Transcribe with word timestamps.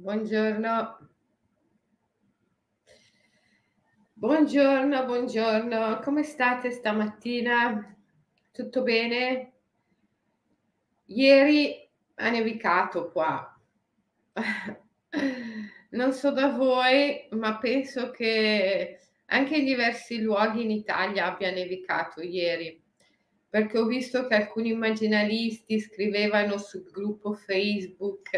Buongiorno. 0.00 1.10
Buongiorno, 4.14 5.04
buongiorno. 5.04 6.00
Come 6.00 6.22
state 6.22 6.70
stamattina? 6.70 7.96
Tutto 8.50 8.82
bene? 8.82 9.52
Ieri 11.04 11.86
ha 12.14 12.30
nevicato 12.30 13.10
qua. 13.10 13.60
Non 15.90 16.12
so 16.12 16.30
da 16.30 16.48
voi, 16.48 17.26
ma 17.32 17.58
penso 17.58 18.10
che 18.12 19.00
anche 19.26 19.56
in 19.56 19.64
diversi 19.64 20.22
luoghi 20.22 20.62
in 20.62 20.70
Italia 20.70 21.26
abbia 21.26 21.50
nevicato 21.50 22.22
ieri, 22.22 22.80
perché 23.48 23.76
ho 23.76 23.86
visto 23.86 24.28
che 24.28 24.36
alcuni 24.36 24.70
immaginalisti 24.70 25.80
scrivevano 25.80 26.58
sul 26.58 26.88
gruppo 26.88 27.34
Facebook 27.34 28.30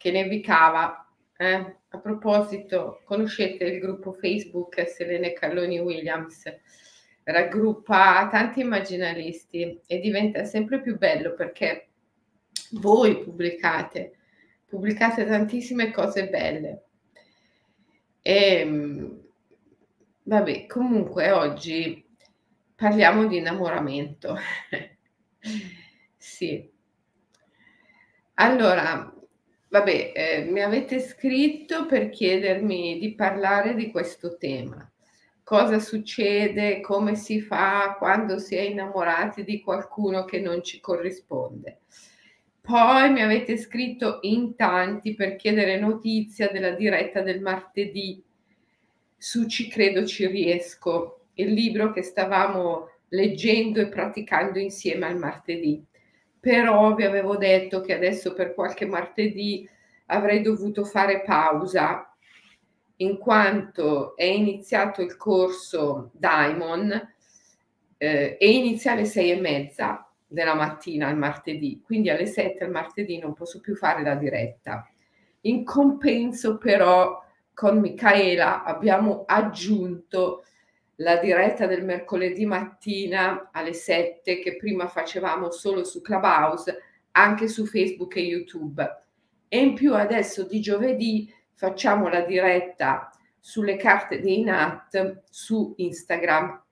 che 0.00 0.10
nevicava. 0.10 1.06
Eh? 1.36 1.76
A 1.88 1.98
proposito, 1.98 3.02
conoscete 3.04 3.64
il 3.64 3.80
gruppo 3.80 4.12
Facebook 4.12 4.88
Selene 4.88 5.34
Calloni 5.34 5.78
Williams? 5.78 6.44
Raggruppa 7.22 8.28
tanti 8.30 8.60
immaginalisti 8.60 9.78
e 9.86 9.98
diventa 9.98 10.44
sempre 10.44 10.80
più 10.80 10.96
bello 10.96 11.34
perché 11.34 11.88
voi 12.70 13.22
pubblicate 13.22 14.14
pubblicate 14.70 15.26
tantissime 15.26 15.90
cose 15.90 16.28
belle. 16.28 16.84
E, 18.22 18.54
ehm, 18.60 19.20
vabbè, 20.22 20.66
comunque 20.66 21.32
oggi 21.32 22.06
parliamo 22.76 23.26
di 23.26 23.38
innamoramento. 23.38 24.36
sì. 26.16 26.70
Allora, 28.34 29.09
vabbè, 29.70 30.12
eh, 30.14 30.44
mi 30.50 30.60
avete 30.60 31.00
scritto 31.00 31.86
per 31.86 32.10
chiedermi 32.10 32.98
di 32.98 33.14
parlare 33.14 33.74
di 33.74 33.90
questo 33.90 34.36
tema. 34.36 34.88
Cosa 35.42 35.78
succede, 35.78 36.80
come 36.80 37.14
si 37.14 37.40
fa 37.40 37.96
quando 37.98 38.38
si 38.38 38.54
è 38.54 38.60
innamorati 38.60 39.42
di 39.42 39.60
qualcuno 39.60 40.24
che 40.24 40.38
non 40.40 40.62
ci 40.62 40.80
corrisponde. 40.80 41.80
Poi 42.60 43.10
mi 43.10 43.22
avete 43.22 43.56
scritto 43.56 44.18
in 44.22 44.54
tanti 44.54 45.14
per 45.14 45.36
chiedere 45.36 45.80
notizia 45.80 46.48
della 46.50 46.72
diretta 46.72 47.20
del 47.22 47.40
martedì 47.40 48.22
su 49.16 49.46
Ci 49.46 49.68
credo 49.68 50.06
ci 50.06 50.26
riesco, 50.26 51.26
il 51.34 51.52
libro 51.52 51.92
che 51.92 52.02
stavamo 52.02 52.88
leggendo 53.08 53.80
e 53.80 53.88
praticando 53.88 54.58
insieme 54.58 55.06
al 55.06 55.18
martedì. 55.18 55.84
Però 56.40 56.94
vi 56.94 57.04
avevo 57.04 57.36
detto 57.36 57.80
che 57.82 57.94
adesso 57.94 58.32
per 58.32 58.54
qualche 58.54 58.86
martedì 58.86 59.68
avrei 60.06 60.42
dovuto 60.42 60.84
fare 60.84 61.22
pausa 61.22 62.10
in 62.96 63.18
quanto 63.18 64.16
è 64.16 64.24
iniziato 64.24 65.02
il 65.02 65.16
corso 65.16 66.10
Diamond 66.14 67.14
eh, 67.96 68.36
e 68.38 68.50
inizia 68.50 68.92
alle 68.92 69.04
sei 69.04 69.30
e 69.30 69.40
mezza 69.40 70.10
della 70.26 70.54
mattina 70.54 71.08
al 71.08 71.16
martedì, 71.16 71.82
quindi 71.84 72.08
alle 72.08 72.26
7 72.26 72.64
al 72.64 72.70
martedì 72.70 73.18
non 73.18 73.34
posso 73.34 73.60
più 73.60 73.74
fare 73.74 74.02
la 74.02 74.14
diretta. 74.14 74.88
In 75.42 75.64
compenso 75.64 76.56
però 76.56 77.22
con 77.52 77.78
Michaela 77.78 78.62
abbiamo 78.62 79.24
aggiunto 79.26 80.44
la 81.00 81.16
diretta 81.16 81.66
del 81.66 81.84
mercoledì 81.84 82.44
mattina 82.44 83.50
alle 83.52 83.72
7 83.72 84.38
che 84.38 84.56
prima 84.56 84.86
facevamo 84.86 85.50
solo 85.50 85.84
su 85.84 86.00
Clubhouse, 86.00 86.78
anche 87.12 87.48
su 87.48 87.66
Facebook 87.66 88.16
e 88.16 88.20
YouTube. 88.20 88.96
E 89.48 89.58
in 89.58 89.74
più 89.74 89.94
adesso 89.94 90.44
di 90.44 90.60
giovedì 90.60 91.32
facciamo 91.54 92.08
la 92.08 92.20
diretta 92.20 93.10
sulle 93.38 93.76
carte 93.76 94.20
dei 94.20 94.42
NAT 94.42 95.22
su 95.30 95.72
Instagram. 95.76 96.62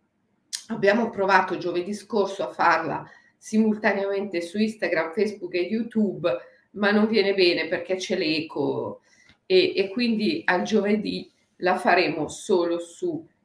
Abbiamo 0.68 1.08
provato 1.08 1.56
giovedì 1.56 1.94
scorso 1.94 2.46
a 2.46 2.52
farla 2.52 3.10
simultaneamente 3.38 4.42
su 4.42 4.58
Instagram, 4.58 5.12
Facebook 5.12 5.54
e 5.54 5.60
YouTube, 5.60 6.30
ma 6.72 6.90
non 6.90 7.08
viene 7.08 7.32
bene 7.32 7.66
perché 7.66 7.96
c'è 7.96 8.16
l'eco 8.16 9.00
e, 9.46 9.72
e 9.74 9.88
quindi 9.88 10.42
al 10.44 10.62
giovedì 10.62 11.30
la 11.56 11.76
faremo 11.76 12.28
solo 12.28 12.78
su 12.78 13.26
Instagram, 13.26 13.37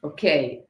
ok? 0.00 0.64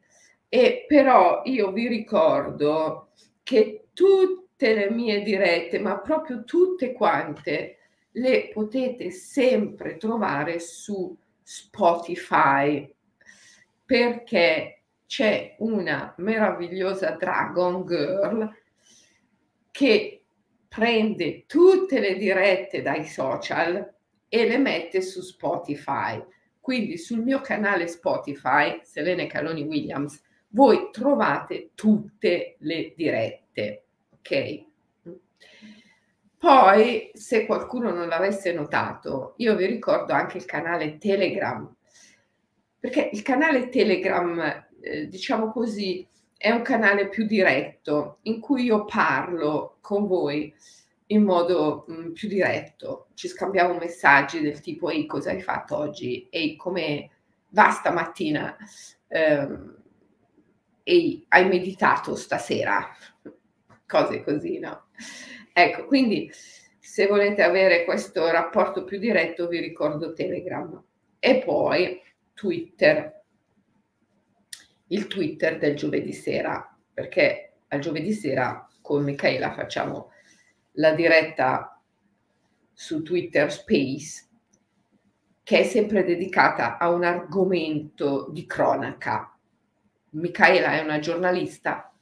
E 0.48 0.84
però 0.86 1.42
io 1.44 1.72
vi 1.72 1.88
ricordo 1.88 3.10
che 3.42 3.88
tutte 3.92 4.74
le 4.74 4.90
mie 4.90 5.22
dirette, 5.22 5.78
ma 5.78 5.98
proprio 5.98 6.44
tutte 6.44 6.92
quante, 6.92 7.78
le 8.12 8.50
potete 8.52 9.10
sempre 9.10 9.96
trovare 9.96 10.58
su 10.58 11.16
Spotify 11.42 12.92
perché 13.84 14.82
c'è 15.06 15.54
una 15.58 16.14
meravigliosa 16.18 17.12
Dragon 17.12 17.84
Girl 17.86 18.52
che 19.70 20.24
prende 20.66 21.44
tutte 21.46 22.00
le 22.00 22.16
dirette 22.16 22.82
dai 22.82 23.04
social 23.04 23.94
e 24.28 24.48
le 24.48 24.58
mette 24.58 25.00
su 25.00 25.20
Spotify. 25.20 26.22
Quindi 26.66 26.98
sul 26.98 27.22
mio 27.22 27.40
canale 27.42 27.86
Spotify, 27.86 28.80
Selene 28.82 29.28
Caloni 29.28 29.62
Williams, 29.62 30.20
voi 30.48 30.88
trovate 30.90 31.70
tutte 31.76 32.56
le 32.58 32.92
dirette, 32.96 33.84
ok? 34.14 34.64
Poi, 36.36 37.12
se 37.14 37.46
qualcuno 37.46 37.92
non 37.92 38.08
l'avesse 38.08 38.52
notato, 38.52 39.34
io 39.36 39.54
vi 39.54 39.66
ricordo 39.66 40.12
anche 40.12 40.38
il 40.38 40.44
canale 40.44 40.98
Telegram, 40.98 41.72
perché 42.80 43.10
il 43.12 43.22
canale 43.22 43.68
Telegram 43.68 44.66
eh, 44.80 45.06
diciamo 45.06 45.52
così, 45.52 46.04
è 46.36 46.50
un 46.50 46.62
canale 46.62 47.08
più 47.08 47.26
diretto 47.26 48.18
in 48.22 48.40
cui 48.40 48.64
io 48.64 48.84
parlo 48.86 49.76
con 49.80 50.08
voi 50.08 50.52
in 51.08 51.22
modo 51.22 51.84
mh, 51.86 51.94
mm, 51.94 52.12
più 52.12 52.28
diretto. 52.28 53.08
Ci 53.14 53.28
scambiamo 53.28 53.74
messaggi 53.74 54.40
del 54.40 54.60
tipo 54.60 54.90
ehi 54.90 55.06
cosa 55.06 55.30
hai 55.30 55.40
fatto 55.40 55.76
oggi? 55.76 56.26
Ehi 56.30 56.56
come 56.56 57.10
va 57.50 57.70
stamattina? 57.70 58.56
Eh, 59.08 59.48
ehi 60.82 61.24
hai 61.28 61.48
meditato 61.48 62.14
stasera? 62.14 62.88
Cose 63.86 64.22
così, 64.22 64.58
no? 64.58 64.86
Ecco, 65.52 65.86
quindi 65.86 66.30
se 66.78 67.06
volete 67.06 67.42
avere 67.42 67.84
questo 67.84 68.30
rapporto 68.30 68.84
più 68.84 68.98
diretto 68.98 69.48
vi 69.48 69.60
ricordo 69.60 70.12
Telegram 70.12 70.82
e 71.18 71.42
poi 71.44 72.00
Twitter 72.34 73.16
il 74.88 75.06
Twitter 75.06 75.58
del 75.58 75.74
giovedì 75.74 76.12
sera, 76.12 76.76
perché 76.92 77.54
al 77.68 77.80
giovedì 77.80 78.12
sera 78.12 78.68
con 78.80 79.02
Michaela 79.02 79.52
facciamo 79.52 80.12
la 80.76 80.92
diretta 80.92 81.80
su 82.72 83.02
Twitter 83.02 83.52
Space 83.52 84.24
che 85.46 85.60
è 85.60 85.62
sempre 85.62 86.02
dedicata 86.02 86.76
a 86.76 86.88
un 86.90 87.04
argomento 87.04 88.28
di 88.32 88.46
cronaca. 88.46 89.38
Michaela 90.10 90.72
è 90.72 90.82
una 90.82 90.98
giornalista 90.98 91.94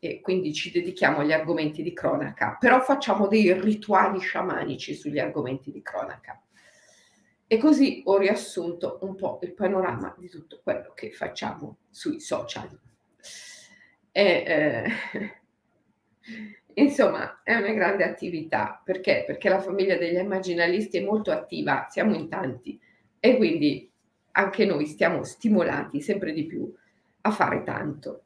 e 0.00 0.20
quindi 0.20 0.52
ci 0.52 0.72
dedichiamo 0.72 1.18
agli 1.18 1.32
argomenti 1.32 1.84
di 1.84 1.92
cronaca, 1.92 2.56
però 2.58 2.80
facciamo 2.80 3.28
dei 3.28 3.52
rituali 3.52 4.18
sciamanici 4.18 4.94
sugli 4.94 5.20
argomenti 5.20 5.70
di 5.70 5.80
cronaca. 5.80 6.42
E 7.46 7.56
così 7.58 8.02
ho 8.04 8.18
riassunto 8.18 8.98
un 9.02 9.14
po' 9.14 9.38
il 9.42 9.54
panorama 9.54 10.12
di 10.18 10.28
tutto 10.28 10.60
quello 10.62 10.92
che 10.92 11.12
facciamo 11.12 11.78
sui 11.90 12.18
social. 12.18 12.68
E, 14.10 14.22
eh, 14.24 14.84
insomma, 16.74 17.42
è 17.42 17.54
una 17.54 17.72
grande 17.72 18.04
attività 18.04 18.80
perché? 18.84 19.24
Perché 19.26 19.48
la 19.48 19.60
famiglia 19.60 19.96
degli 19.96 20.16
immaginalisti 20.16 20.98
è 20.98 21.04
molto 21.04 21.30
attiva, 21.30 21.86
siamo 21.90 22.14
in 22.14 22.28
tanti 22.28 22.80
e 23.20 23.36
quindi 23.36 23.90
anche 24.32 24.64
noi 24.64 24.86
stiamo 24.86 25.24
stimolati 25.24 26.00
sempre 26.00 26.32
di 26.32 26.46
più 26.46 26.72
a 27.22 27.30
fare 27.30 27.62
tanto. 27.62 28.24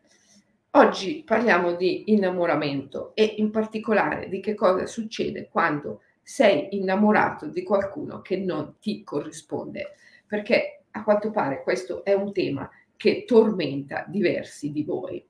Oggi 0.72 1.22
parliamo 1.24 1.74
di 1.74 2.12
innamoramento 2.12 3.12
e 3.14 3.24
in 3.24 3.50
particolare 3.50 4.28
di 4.28 4.40
che 4.40 4.54
cosa 4.54 4.86
succede 4.86 5.48
quando 5.50 6.02
sei 6.22 6.68
innamorato 6.76 7.46
di 7.46 7.62
qualcuno 7.62 8.22
che 8.22 8.36
non 8.36 8.76
ti 8.78 9.02
corrisponde, 9.02 9.96
perché 10.26 10.84
a 10.92 11.02
quanto 11.02 11.30
pare 11.30 11.62
questo 11.62 12.04
è 12.04 12.12
un 12.12 12.32
tema 12.32 12.70
che 12.96 13.24
tormenta 13.26 14.04
diversi 14.06 14.70
di 14.70 14.84
voi. 14.84 15.26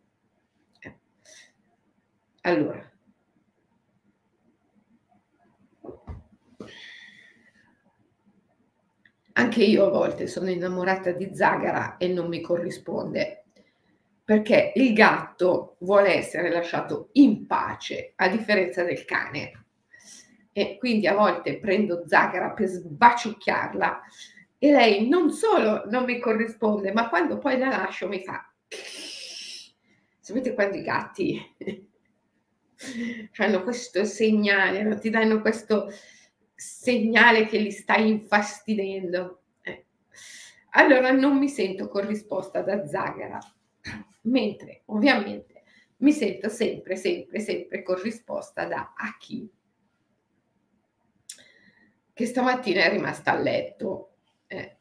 Allora, 2.43 2.92
anche 9.35 9.63
io 9.63 9.87
a 9.87 9.91
volte 9.91 10.27
sono 10.27 10.51
innamorata 10.51 11.13
di 11.13 11.35
Zagara 11.35 11.97
e 11.97 12.09
non 12.09 12.29
mi 12.29 12.41
corrisponde, 12.41 13.45
perché 14.25 14.73
il 14.75 14.93
gatto 14.93 15.77
vuole 15.81 16.15
essere 16.15 16.51
lasciato 16.51 17.09
in 17.13 17.47
pace, 17.47 18.13
a 18.17 18.29
differenza 18.29 18.83
del 18.83 19.05
cane. 19.05 19.65
E 20.53 20.77
quindi 20.79 21.07
a 21.07 21.15
volte 21.15 21.59
prendo 21.59 22.05
Zagara 22.07 22.51
per 22.51 22.67
sbaciucchiarla 22.67 24.03
e 24.59 24.71
lei 24.71 25.09
non 25.09 25.31
solo 25.31 25.85
non 25.87 26.05
mi 26.05 26.19
corrisponde, 26.19 26.93
ma 26.93 27.09
quando 27.09 27.39
poi 27.39 27.59
la 27.59 27.69
lascio 27.69 28.09
mi 28.09 28.23
fa... 28.23 28.47
Sapete 30.21 30.55
quando 30.55 30.77
i 30.77 30.83
gatti 30.83 31.57
hanno 33.39 33.63
questo 33.65 34.05
segnale, 34.05 34.99
ti 35.01 35.11
danno 35.11 35.41
questo 35.41 35.91
segnale 36.63 37.47
che 37.47 37.59
li 37.59 37.73
stai 37.73 38.09
infastidendo. 38.09 39.43
Eh. 39.63 39.87
Allora 40.71 41.11
non 41.11 41.37
mi 41.37 41.49
sento 41.49 41.89
corrisposta 41.89 42.63
da 42.63 42.87
Zagara, 42.87 43.39
mentre 44.23 44.83
ovviamente 44.87 45.65
mi 45.99 46.13
sento 46.13 46.49
sempre, 46.49 46.97
sempre, 46.97 47.41
sempre 47.41 47.83
corrisposta 47.83 48.65
da 48.65 48.95
Aki, 48.97 49.51
che 52.13 52.27
stamattina 52.27 52.85
è 52.85 52.91
rimasta 52.91 53.33
a 53.33 53.39
letto. 53.39 54.15
Eh. 54.47 54.77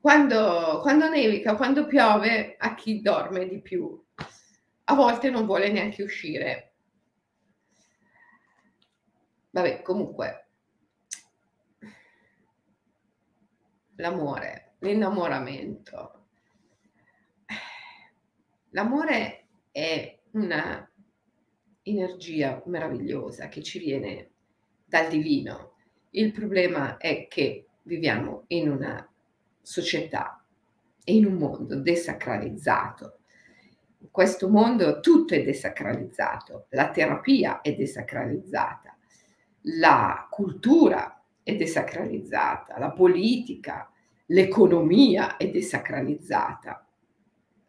Quando, 0.00 0.80
quando 0.80 1.08
nevica, 1.08 1.56
quando 1.56 1.86
piove, 1.86 2.56
a 2.58 2.74
chi 2.74 3.00
dorme 3.00 3.46
di 3.46 3.60
più. 3.60 4.02
A 4.84 4.94
volte 4.94 5.30
non 5.30 5.46
vuole 5.46 5.70
neanche 5.70 6.02
uscire. 6.02 6.72
Vabbè, 9.50 9.82
comunque, 9.82 10.49
l'amore, 14.00 14.74
l'innamoramento. 14.78 16.24
L'amore 18.70 19.46
è 19.70 20.18
una 20.32 20.90
energia 21.82 22.62
meravigliosa 22.66 23.48
che 23.48 23.62
ci 23.62 23.78
viene 23.78 24.30
dal 24.84 25.08
divino. 25.08 25.74
Il 26.10 26.32
problema 26.32 26.96
è 26.96 27.28
che 27.28 27.66
viviamo 27.82 28.44
in 28.48 28.70
una 28.70 29.06
società 29.60 30.44
e 31.04 31.14
in 31.14 31.26
un 31.26 31.34
mondo 31.34 31.76
desacralizzato. 31.76 33.18
In 33.98 34.10
questo 34.10 34.48
mondo 34.48 35.00
tutto 35.00 35.34
è 35.34 35.42
desacralizzato, 35.42 36.66
la 36.70 36.90
terapia 36.90 37.60
è 37.60 37.74
desacralizzata, 37.74 38.96
la 39.62 40.26
cultura 40.30 41.22
è 41.42 41.54
desacralizzata, 41.54 42.78
la 42.78 42.92
politica, 42.92 43.89
l'economia 44.30 45.36
è 45.36 45.48
desacralizzata. 45.48 46.86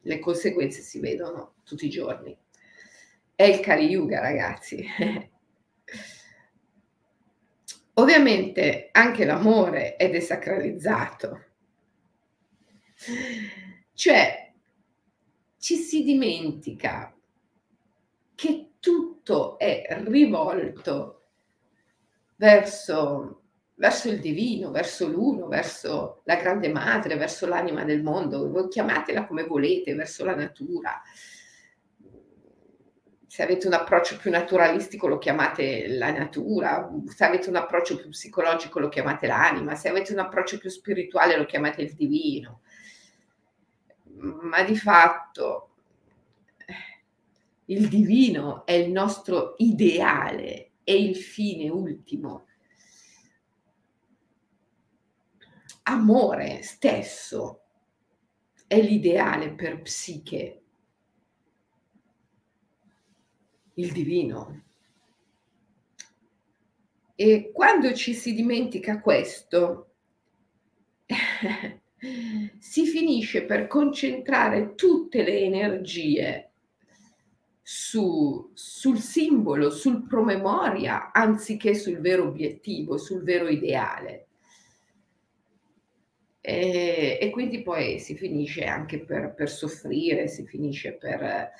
Le 0.01 0.19
conseguenze 0.19 0.81
si 0.81 0.99
vedono 0.99 1.55
tutti 1.63 1.85
i 1.85 1.89
giorni. 1.89 2.37
È 3.35 3.43
il 3.43 3.59
Kali 3.59 3.87
Yuga, 3.87 4.19
ragazzi. 4.19 4.85
Ovviamente 7.93 8.89
anche 8.91 9.25
l'amore 9.25 9.95
è 9.95 10.09
desacralizzato. 10.09 11.45
Cioè, 13.93 14.53
ci 15.57 15.75
si 15.75 16.03
dimentica 16.03 17.15
che 18.35 18.71
tutto 18.79 19.59
è 19.59 19.85
rivolto 20.05 21.25
verso 22.37 23.40
verso 23.81 24.09
il 24.09 24.19
divino, 24.19 24.69
verso 24.69 25.07
l'uno, 25.07 25.47
verso 25.47 26.21
la 26.25 26.35
grande 26.35 26.69
madre, 26.69 27.15
verso 27.15 27.47
l'anima 27.47 27.83
del 27.83 28.03
mondo, 28.03 28.67
chiamatela 28.67 29.25
come 29.25 29.43
volete, 29.43 29.95
verso 29.95 30.23
la 30.23 30.35
natura. 30.35 31.01
Se 33.25 33.41
avete 33.41 33.65
un 33.65 33.73
approccio 33.73 34.17
più 34.17 34.29
naturalistico 34.29 35.07
lo 35.07 35.17
chiamate 35.17 35.87
la 35.87 36.11
natura, 36.11 36.91
se 37.07 37.25
avete 37.25 37.49
un 37.49 37.55
approccio 37.55 37.95
più 37.95 38.09
psicologico 38.09 38.79
lo 38.79 38.87
chiamate 38.87 39.25
l'anima, 39.25 39.73
se 39.73 39.89
avete 39.89 40.13
un 40.13 40.19
approccio 40.19 40.59
più 40.59 40.69
spirituale 40.69 41.35
lo 41.35 41.45
chiamate 41.45 41.81
il 41.81 41.95
divino. 41.95 42.61
Ma 44.13 44.61
di 44.61 44.77
fatto 44.77 45.69
il 47.65 47.87
divino 47.87 48.63
è 48.63 48.73
il 48.73 48.91
nostro 48.91 49.55
ideale, 49.57 50.73
è 50.83 50.91
il 50.91 51.15
fine 51.15 51.67
ultimo 51.67 52.45
amore 55.83 56.61
stesso 56.61 57.61
è 58.67 58.81
l'ideale 58.81 59.51
per 59.53 59.81
psiche, 59.81 60.61
il 63.73 63.91
divino. 63.91 64.63
E 67.15 67.51
quando 67.53 67.93
ci 67.93 68.13
si 68.13 68.33
dimentica 68.33 69.01
questo, 69.01 69.95
si 72.57 72.85
finisce 72.85 73.43
per 73.43 73.67
concentrare 73.67 74.73
tutte 74.75 75.23
le 75.23 75.39
energie 75.39 76.51
su, 77.61 78.51
sul 78.53 78.97
simbolo, 78.99 79.69
sul 79.69 80.07
promemoria, 80.07 81.11
anziché 81.11 81.75
sul 81.75 81.99
vero 81.99 82.27
obiettivo, 82.27 82.97
sul 82.97 83.23
vero 83.23 83.47
ideale. 83.47 84.27
E, 86.43 87.19
e, 87.21 87.29
quindi 87.29 87.61
poi 87.61 87.99
si 87.99 88.15
finisce 88.15 88.63
anche 88.65 88.99
per, 88.99 89.35
per 89.35 89.47
soffrire, 89.47 90.27
si 90.27 90.43
finisce 90.47 90.93
per, 90.93 91.51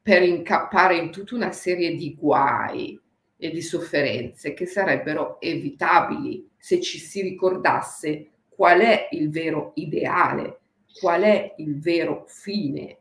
per 0.00 0.22
incappare 0.22 0.96
in 0.96 1.10
tutta 1.10 1.34
una 1.34 1.50
serie 1.50 1.96
di 1.96 2.14
guai 2.14 2.98
e 3.36 3.50
di 3.50 3.60
sofferenze 3.60 4.54
che 4.54 4.64
sarebbero 4.64 5.40
evitabili 5.40 6.48
se 6.56 6.80
ci 6.80 6.98
si 6.98 7.20
ricordasse 7.20 8.30
qual 8.48 8.80
è 8.80 9.08
il 9.10 9.28
vero 9.28 9.72
ideale, 9.74 10.60
qual 11.00 11.22
è 11.22 11.54
il 11.58 11.80
vero 11.80 12.24
fine. 12.28 12.98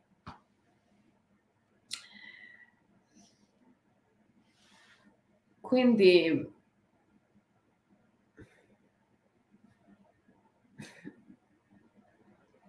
Quindi 5.61 6.53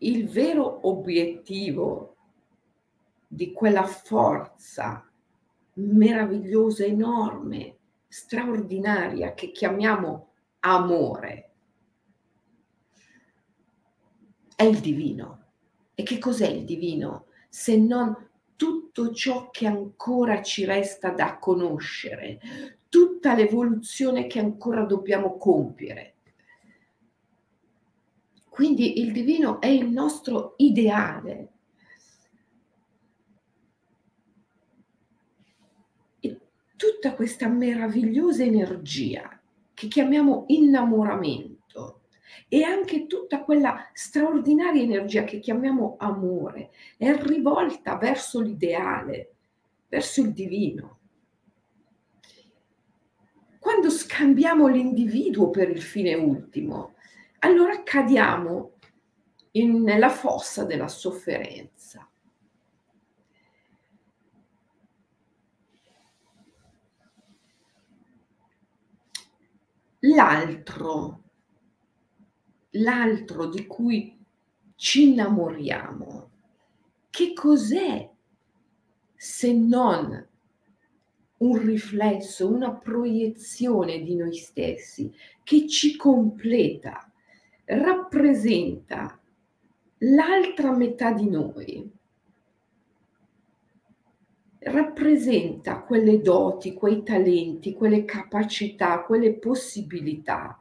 il 0.06 0.28
vero 0.28 0.86
obiettivo 0.88 2.16
di 3.26 3.52
quella 3.52 3.84
forza 3.84 5.08
meravigliosa, 5.74 6.84
enorme, 6.84 7.76
straordinaria 8.06 9.34
che 9.34 9.50
chiamiamo 9.50 10.28
amore 10.60 11.50
è 14.54 14.62
il 14.62 14.78
divino. 14.80 15.42
E 15.94 16.02
che 16.02 16.18
cos'è 16.18 16.48
il 16.48 16.64
divino 16.64 17.26
se 17.48 17.76
non 17.76 18.14
tutto 18.54 19.12
ciò 19.12 19.50
che 19.50 19.66
ancora 19.66 20.42
ci 20.42 20.64
resta 20.64 21.10
da 21.10 21.38
conoscere, 21.38 22.38
tutta 22.88 23.34
l'evoluzione 23.34 24.26
che 24.26 24.38
ancora 24.38 24.84
dobbiamo 24.84 25.36
compiere? 25.36 26.15
Quindi 28.56 29.00
il 29.00 29.12
divino 29.12 29.60
è 29.60 29.66
il 29.66 29.90
nostro 29.90 30.54
ideale. 30.56 31.48
E 36.20 36.40
tutta 36.74 37.12
questa 37.12 37.48
meravigliosa 37.48 38.44
energia 38.44 39.38
che 39.74 39.88
chiamiamo 39.88 40.44
innamoramento 40.46 42.04
e 42.48 42.62
anche 42.62 43.06
tutta 43.06 43.44
quella 43.44 43.90
straordinaria 43.92 44.80
energia 44.80 45.24
che 45.24 45.38
chiamiamo 45.38 45.96
amore 45.98 46.70
è 46.96 47.14
rivolta 47.14 47.98
verso 47.98 48.40
l'ideale, 48.40 49.34
verso 49.86 50.22
il 50.22 50.32
divino. 50.32 51.00
Quando 53.58 53.90
scambiamo 53.90 54.66
l'individuo 54.66 55.50
per 55.50 55.68
il 55.68 55.82
fine 55.82 56.14
ultimo, 56.14 56.94
allora 57.40 57.82
cadiamo 57.82 58.72
in, 59.52 59.82
nella 59.82 60.08
fossa 60.10 60.64
della 60.64 60.88
sofferenza. 60.88 62.08
L'altro, 70.00 71.22
l'altro 72.70 73.46
di 73.46 73.66
cui 73.66 74.16
ci 74.76 75.10
innamoriamo, 75.10 76.30
che 77.10 77.32
cos'è 77.32 78.08
se 79.14 79.52
non 79.52 80.28
un 81.38 81.58
riflesso, 81.58 82.48
una 82.48 82.72
proiezione 82.72 84.02
di 84.02 84.14
noi 84.14 84.34
stessi 84.34 85.12
che 85.42 85.66
ci 85.66 85.96
completa, 85.96 87.10
rappresenta 87.66 89.20
l'altra 89.98 90.72
metà 90.72 91.12
di 91.12 91.28
noi, 91.28 91.90
rappresenta 94.58 95.80
quelle 95.82 96.20
doti, 96.20 96.74
quei 96.74 97.02
talenti, 97.02 97.74
quelle 97.74 98.04
capacità, 98.04 99.02
quelle 99.02 99.34
possibilità 99.34 100.58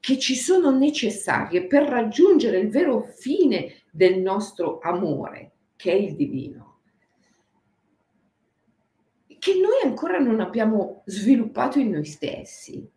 che 0.00 0.18
ci 0.18 0.34
sono 0.34 0.76
necessarie 0.76 1.66
per 1.66 1.84
raggiungere 1.84 2.58
il 2.58 2.70
vero 2.70 3.02
fine 3.02 3.82
del 3.90 4.20
nostro 4.20 4.80
amore, 4.80 5.52
che 5.76 5.92
è 5.92 5.94
il 5.94 6.16
divino 6.16 6.72
che 9.42 9.54
noi 9.54 9.80
ancora 9.82 10.20
non 10.20 10.38
abbiamo 10.38 11.02
sviluppato 11.04 11.80
in 11.80 11.90
noi 11.90 12.04
stessi. 12.04 12.88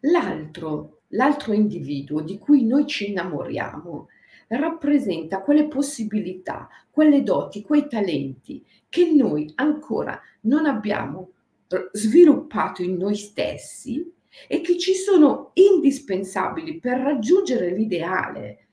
L'altro, 0.00 0.97
l'altro 1.08 1.52
individuo 1.52 2.20
di 2.20 2.38
cui 2.38 2.64
noi 2.64 2.86
ci 2.86 3.10
innamoriamo 3.10 4.08
rappresenta 4.48 5.42
quelle 5.42 5.68
possibilità, 5.68 6.68
quelle 6.90 7.22
doti, 7.22 7.62
quei 7.62 7.86
talenti 7.86 8.64
che 8.88 9.10
noi 9.12 9.50
ancora 9.56 10.20
non 10.42 10.66
abbiamo 10.66 11.32
eh, 11.68 11.90
sviluppato 11.92 12.82
in 12.82 12.96
noi 12.96 13.14
stessi 13.14 14.10
e 14.46 14.60
che 14.60 14.78
ci 14.78 14.94
sono 14.94 15.50
indispensabili 15.54 16.78
per 16.78 16.98
raggiungere 16.98 17.74
l'ideale, 17.74 18.66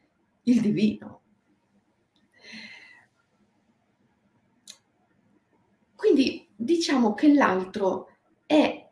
il 0.43 0.61
divino. 0.61 1.21
Quindi 5.95 6.47
diciamo 6.55 7.13
che 7.15 7.33
l'altro 7.33 8.09
è 8.45 8.87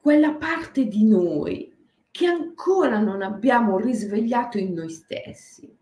quella 0.00 0.34
parte 0.34 0.86
di 0.86 1.04
noi 1.04 1.67
che 2.18 2.26
ancora 2.26 2.98
non 2.98 3.22
abbiamo 3.22 3.78
risvegliato 3.78 4.58
in 4.58 4.72
noi 4.72 4.90
stessi 4.90 5.72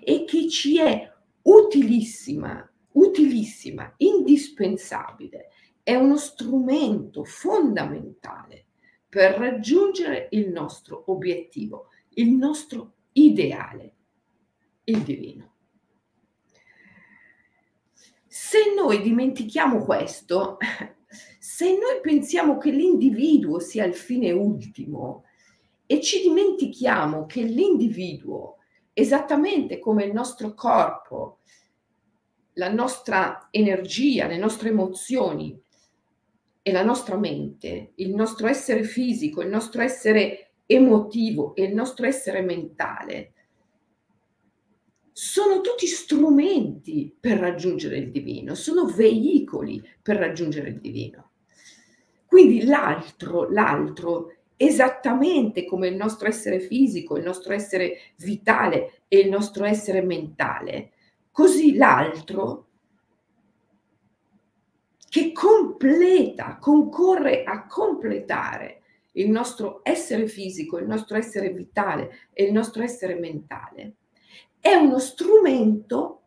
e 0.00 0.24
che 0.24 0.48
ci 0.48 0.78
è 0.78 1.12
utilissima, 1.42 2.70
utilissima, 2.92 3.92
indispensabile, 3.96 5.48
è 5.82 5.96
uno 5.96 6.16
strumento 6.18 7.24
fondamentale 7.24 8.66
per 9.08 9.38
raggiungere 9.38 10.28
il 10.30 10.50
nostro 10.50 11.02
obiettivo, 11.08 11.88
il 12.10 12.30
nostro 12.30 12.92
ideale, 13.14 13.94
il 14.84 15.02
divino. 15.02 15.54
Se 18.24 18.72
noi 18.72 19.02
dimentichiamo 19.02 19.84
questo, 19.84 20.58
se 21.40 21.72
noi 21.72 21.98
pensiamo 22.00 22.56
che 22.56 22.70
l'individuo 22.70 23.58
sia 23.58 23.84
il 23.84 23.96
fine 23.96 24.30
ultimo 24.30 25.24
e 25.90 26.00
ci 26.00 26.20
dimentichiamo 26.22 27.26
che 27.26 27.42
l'individuo, 27.42 28.58
esattamente 28.92 29.80
come 29.80 30.04
il 30.04 30.12
nostro 30.12 30.54
corpo, 30.54 31.40
la 32.52 32.70
nostra 32.70 33.48
energia, 33.50 34.28
le 34.28 34.36
nostre 34.36 34.68
emozioni 34.68 35.60
e 36.62 36.70
la 36.70 36.84
nostra 36.84 37.16
mente, 37.16 37.90
il 37.96 38.14
nostro 38.14 38.46
essere 38.46 38.84
fisico, 38.84 39.42
il 39.42 39.48
nostro 39.48 39.82
essere 39.82 40.52
emotivo 40.64 41.56
e 41.56 41.64
il 41.64 41.74
nostro 41.74 42.06
essere 42.06 42.40
mentale, 42.42 43.32
sono 45.10 45.60
tutti 45.60 45.88
strumenti 45.88 47.12
per 47.18 47.36
raggiungere 47.38 47.96
il 47.96 48.12
divino, 48.12 48.54
sono 48.54 48.84
veicoli 48.86 49.84
per 50.00 50.18
raggiungere 50.18 50.68
il 50.68 50.78
divino. 50.78 51.32
Quindi 52.26 52.62
l'altro, 52.62 53.50
l'altro, 53.50 54.34
esattamente 54.62 55.64
come 55.64 55.88
il 55.88 55.96
nostro 55.96 56.28
essere 56.28 56.60
fisico, 56.60 57.16
il 57.16 57.24
nostro 57.24 57.54
essere 57.54 57.96
vitale 58.16 59.04
e 59.08 59.20
il 59.20 59.30
nostro 59.30 59.64
essere 59.64 60.02
mentale, 60.02 60.90
così 61.30 61.76
l'altro 61.76 62.66
che 65.08 65.32
completa, 65.32 66.58
concorre 66.58 67.42
a 67.42 67.66
completare 67.66 68.82
il 69.12 69.30
nostro 69.30 69.80
essere 69.82 70.28
fisico, 70.28 70.76
il 70.76 70.86
nostro 70.86 71.16
essere 71.16 71.48
vitale 71.48 72.28
e 72.34 72.44
il 72.44 72.52
nostro 72.52 72.82
essere 72.82 73.14
mentale, 73.14 73.94
è 74.60 74.74
uno 74.74 74.98
strumento 74.98 76.24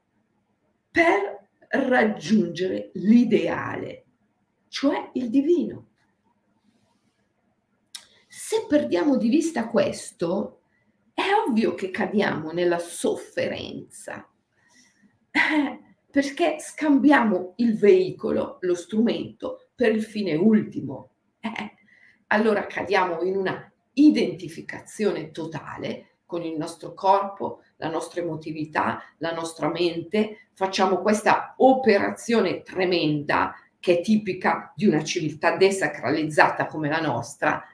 per 0.89 1.49
raggiungere 1.69 2.89
l'ideale, 2.93 4.05
cioè 4.69 5.11
il 5.13 5.29
divino. 5.29 5.89
Se 8.53 8.67
perdiamo 8.67 9.17
di 9.17 9.29
vista 9.29 9.67
questo, 9.67 10.59
è 11.11 11.23
ovvio 11.47 11.73
che 11.73 11.89
cadiamo 11.89 12.51
nella 12.51 12.77
sofferenza, 12.77 14.29
eh, 15.31 15.79
perché 16.11 16.57
scambiamo 16.59 17.53
il 17.55 17.75
veicolo, 17.75 18.59
lo 18.61 18.75
strumento, 18.75 19.69
per 19.73 19.95
il 19.95 20.03
fine 20.03 20.35
ultimo. 20.35 21.13
Eh, 21.39 21.73
allora 22.27 22.67
cadiamo 22.67 23.23
in 23.23 23.37
una 23.37 23.73
identificazione 23.93 25.31
totale 25.31 26.17
con 26.23 26.43
il 26.43 26.55
nostro 26.55 26.93
corpo, 26.93 27.61
la 27.77 27.89
nostra 27.89 28.21
emotività, 28.21 29.01
la 29.17 29.33
nostra 29.33 29.67
mente, 29.67 30.49
facciamo 30.53 31.01
questa 31.01 31.55
operazione 31.57 32.61
tremenda 32.61 33.55
che 33.79 33.97
è 33.97 34.01
tipica 34.01 34.71
di 34.75 34.85
una 34.85 35.03
civiltà 35.03 35.57
desacralizzata 35.57 36.67
come 36.67 36.87
la 36.87 37.01
nostra, 37.01 37.67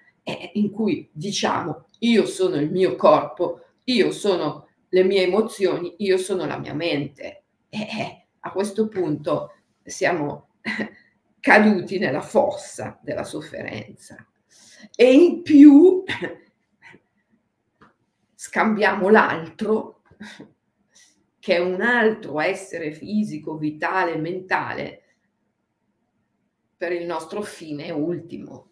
in 0.53 0.71
cui 0.71 1.09
diciamo 1.12 1.86
io 2.00 2.25
sono 2.25 2.55
il 2.55 2.71
mio 2.71 2.95
corpo, 2.95 3.62
io 3.86 4.12
sono 4.12 4.67
le 4.89 5.03
mie 5.03 5.24
emozioni, 5.24 5.95
io 6.00 6.17
sono 6.17 6.45
la 6.45 6.57
mia 6.57 6.74
mente. 6.74 7.43
E 7.69 8.25
a 8.39 8.51
questo 8.51 8.88
punto 8.88 9.53
siamo 9.83 10.50
caduti 11.39 12.00
nella 12.00 12.21
fossa 12.21 13.00
della 13.01 13.24
sofferenza. 13.24 14.25
E 14.95 15.13
in 15.13 15.41
più 15.41 16.03
scambiamo 18.33 19.09
l'altro, 19.09 20.01
che 21.39 21.55
è 21.55 21.59
un 21.59 21.81
altro 21.81 22.39
essere 22.39 22.91
fisico, 22.91 23.57
vitale, 23.57 24.15
mentale, 24.15 25.03
per 26.77 26.93
il 26.93 27.05
nostro 27.05 27.41
fine 27.41 27.91
ultimo. 27.91 28.68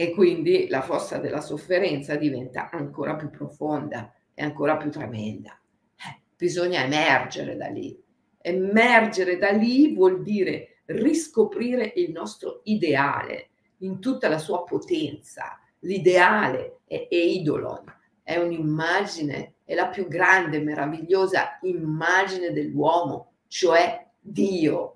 E 0.00 0.12
quindi 0.12 0.68
la 0.68 0.80
fossa 0.80 1.18
della 1.18 1.40
sofferenza 1.40 2.14
diventa 2.14 2.70
ancora 2.70 3.16
più 3.16 3.30
profonda 3.30 4.14
e 4.32 4.44
ancora 4.44 4.76
più 4.76 4.92
tremenda. 4.92 5.60
Eh, 5.96 6.20
bisogna 6.36 6.84
emergere 6.84 7.56
da 7.56 7.66
lì. 7.66 8.00
Emergere 8.40 9.38
da 9.38 9.50
lì 9.50 9.92
vuol 9.92 10.22
dire 10.22 10.82
riscoprire 10.84 11.94
il 11.96 12.12
nostro 12.12 12.60
ideale 12.62 13.48
in 13.78 13.98
tutta 13.98 14.28
la 14.28 14.38
sua 14.38 14.62
potenza, 14.62 15.58
l'ideale 15.80 16.78
è 16.84 17.08
Eidolon, 17.10 17.92
è 18.22 18.36
un'immagine, 18.36 19.54
è 19.64 19.74
la 19.74 19.88
più 19.88 20.06
grande, 20.06 20.60
meravigliosa 20.60 21.58
immagine 21.62 22.52
dell'uomo, 22.52 23.32
cioè 23.48 24.06
Dio. 24.20 24.94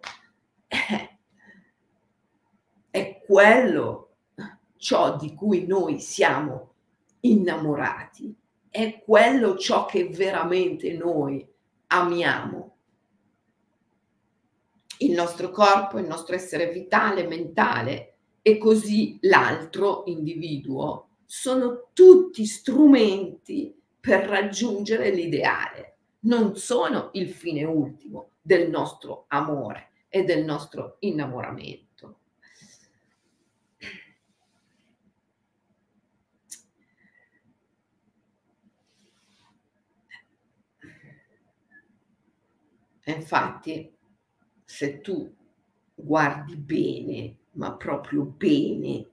È 2.88 3.20
quello 3.26 4.11
ciò 4.82 5.16
di 5.16 5.32
cui 5.32 5.64
noi 5.64 6.00
siamo 6.00 6.72
innamorati, 7.20 8.34
è 8.68 9.00
quello 9.04 9.56
ciò 9.56 9.86
che 9.86 10.08
veramente 10.08 10.92
noi 10.94 11.46
amiamo. 11.86 12.76
Il 14.98 15.12
nostro 15.12 15.50
corpo, 15.52 16.00
il 16.00 16.08
nostro 16.08 16.34
essere 16.34 16.72
vitale, 16.72 17.28
mentale, 17.28 18.14
e 18.42 18.58
così 18.58 19.18
l'altro 19.20 20.02
individuo 20.06 21.10
sono 21.24 21.90
tutti 21.92 22.44
strumenti 22.44 23.72
per 24.00 24.24
raggiungere 24.24 25.10
l'ideale, 25.10 25.96
non 26.22 26.56
sono 26.56 27.10
il 27.12 27.30
fine 27.30 27.62
ultimo 27.62 28.30
del 28.42 28.68
nostro 28.68 29.26
amore 29.28 29.90
e 30.08 30.24
del 30.24 30.44
nostro 30.44 30.96
innamoramento. 30.98 31.91
Infatti, 43.04 43.94
se 44.64 45.00
tu 45.00 45.34
guardi 45.94 46.56
bene 46.56 47.36
ma 47.52 47.76
proprio 47.76 48.24
bene 48.24 49.08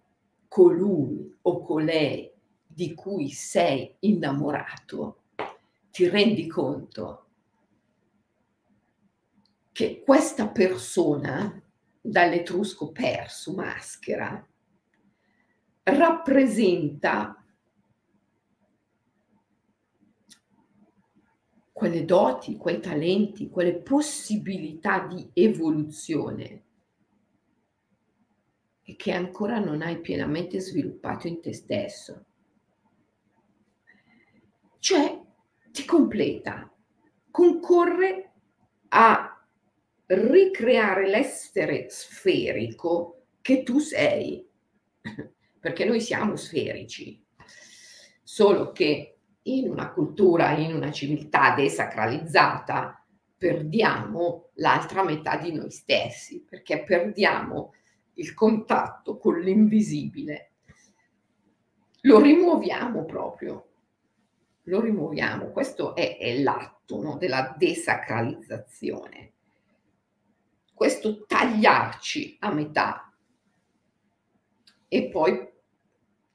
colui 0.48 1.36
o 1.42 1.62
colei 1.62 2.32
di 2.66 2.94
cui 2.94 3.30
sei 3.30 3.96
innamorato, 4.00 5.24
ti 5.92 6.08
rendi 6.08 6.48
conto 6.48 7.26
che 9.72 10.02
questa 10.06 10.48
persona, 10.50 11.62
dall'etrusco 12.02 12.92
perso, 12.92 13.54
maschera, 13.54 14.46
rappresenta 15.84 17.39
quelle 21.80 22.04
doti, 22.04 22.58
quei 22.58 22.82
talenti, 22.82 23.50
quelle 23.50 23.80
possibilità 23.80 25.08
di 25.08 25.30
evoluzione 25.32 26.66
e 28.84 28.98
che 28.98 29.14
ancora 29.14 29.60
non 29.60 29.82
hai 29.82 30.02
pienamente 30.02 30.60
sviluppato 30.60 31.28
in 31.28 31.40
te 31.40 31.54
stesso. 31.54 32.26
Cioè 34.80 35.22
ti 35.72 35.86
completa, 35.86 36.70
concorre 37.32 38.34
a 38.90 39.42
ricreare 40.08 41.08
l'essere 41.08 41.90
sferico 41.90 43.28
che 43.42 43.64
tu 43.64 43.80
sei, 43.80 44.46
perché 45.58 45.86
noi 45.86 46.02
siamo 46.02 46.36
sferici, 46.36 47.26
solo 48.22 48.74
che 48.74 49.19
in 49.44 49.70
una 49.70 49.92
cultura, 49.92 50.52
in 50.52 50.74
una 50.74 50.92
civiltà 50.92 51.54
desacralizzata, 51.56 53.04
perdiamo 53.38 54.50
l'altra 54.56 55.04
metà 55.04 55.38
di 55.38 55.54
noi 55.54 55.72
stessi, 55.72 56.44
perché 56.48 56.84
perdiamo 56.84 57.74
il 58.16 58.34
contatto 58.34 59.18
con 59.18 59.40
l'invisibile. 59.40 60.52
Lo 62.02 62.20
rimuoviamo 62.20 63.06
proprio, 63.06 63.68
lo 64.64 64.82
rimuoviamo. 64.82 65.52
Questo 65.52 65.96
è, 65.96 66.18
è 66.18 66.42
l'atto 66.42 67.02
no, 67.02 67.18
della 67.18 67.56
desacralizzazione. 67.58 69.34
Questo 70.74 71.26
tagliarci 71.26 72.38
a 72.40 72.54
metà 72.54 73.14
e 74.88 75.10
poi 75.10 75.48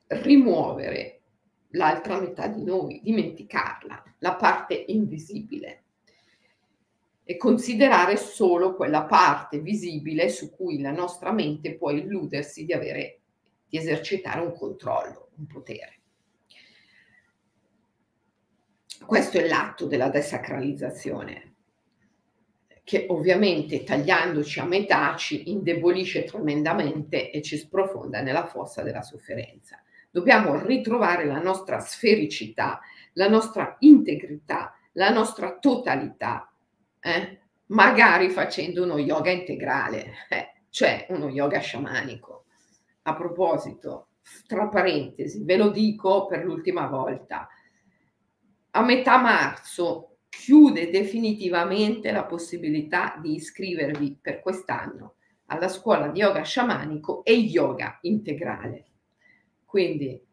rimuovere 0.07 1.14
l'altra 1.75 2.21
metà 2.21 2.47
di 2.49 2.63
noi, 2.63 3.01
dimenticarla, 3.03 4.03
la 4.19 4.35
parte 4.35 4.85
invisibile 4.89 5.83
e 7.25 7.37
considerare 7.37 8.17
solo 8.17 8.75
quella 8.75 9.05
parte 9.05 9.61
visibile 9.61 10.29
su 10.29 10.51
cui 10.51 10.81
la 10.81 10.91
nostra 10.91 11.33
mente 11.33 11.77
può 11.77 11.91
illudersi 11.91 12.65
di 12.65 12.73
avere 12.73 13.21
di 13.69 13.79
esercitare 13.79 14.41
un 14.41 14.55
controllo, 14.55 15.31
un 15.37 15.47
potere. 15.47 15.99
Questo 19.05 19.39
è 19.39 19.47
l'atto 19.47 19.87
della 19.87 20.09
desacralizzazione, 20.09 21.55
che 22.85 23.07
ovviamente 23.09 23.83
tagliandoci 23.83 24.61
a 24.61 24.65
metà 24.65 25.17
ci 25.17 25.51
indebolisce 25.51 26.25
tremendamente 26.25 27.31
e 27.31 27.43
ci 27.43 27.57
sprofonda 27.57 28.21
nella 28.21 28.47
fossa 28.47 28.83
della 28.83 29.03
sofferenza 29.03 29.83
dobbiamo 30.15 30.57
ritrovare 30.65 31.25
la 31.25 31.41
nostra 31.41 31.81
sfericità, 31.81 32.79
la 33.15 33.29
nostra 33.29 33.75
integrità, 33.81 34.73
la 34.93 35.11
nostra 35.11 35.59
totalità, 35.59 36.49
eh? 37.01 37.41
magari 37.67 38.31
facendo 38.31 38.85
uno 38.85 38.99
yoga 38.99 39.33
integrale, 39.33 40.13
eh? 40.29 40.53
cioè 40.71 41.07
uno 41.09 41.29
yoga 41.31 41.59
sciamanico. 41.59 42.45
A 43.03 43.15
proposito, 43.17 44.11
tra 44.47 44.69
parentesi, 44.69 45.43
ve 45.43 45.57
lo 45.57 45.71
dico 45.71 46.27
per 46.27 46.45
l'ultima 46.45 46.87
volta, 46.87 47.49
a 48.71 48.83
metà 48.85 49.19
marzo 49.19 50.19
chiude 50.29 50.91
definitivamente 50.91 52.13
la 52.13 52.25
possibilità 52.25 53.19
di 53.21 53.35
iscrivervi 53.35 54.17
per 54.23 54.39
quest'anno 54.39 55.17
alla 55.47 55.69
scuola 55.69 56.07
di 56.07 56.21
yoga 56.21 56.43
sciamanico 56.43 57.25
e 57.25 57.33
yoga 57.33 57.99
integrale. 58.03 58.85
Quindi 59.75 60.25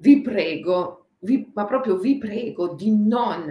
vi 0.00 0.20
prego, 0.20 1.06
vi, 1.20 1.50
ma 1.54 1.64
proprio 1.64 1.96
vi 1.96 2.18
prego 2.18 2.74
di 2.74 2.94
non 2.94 3.48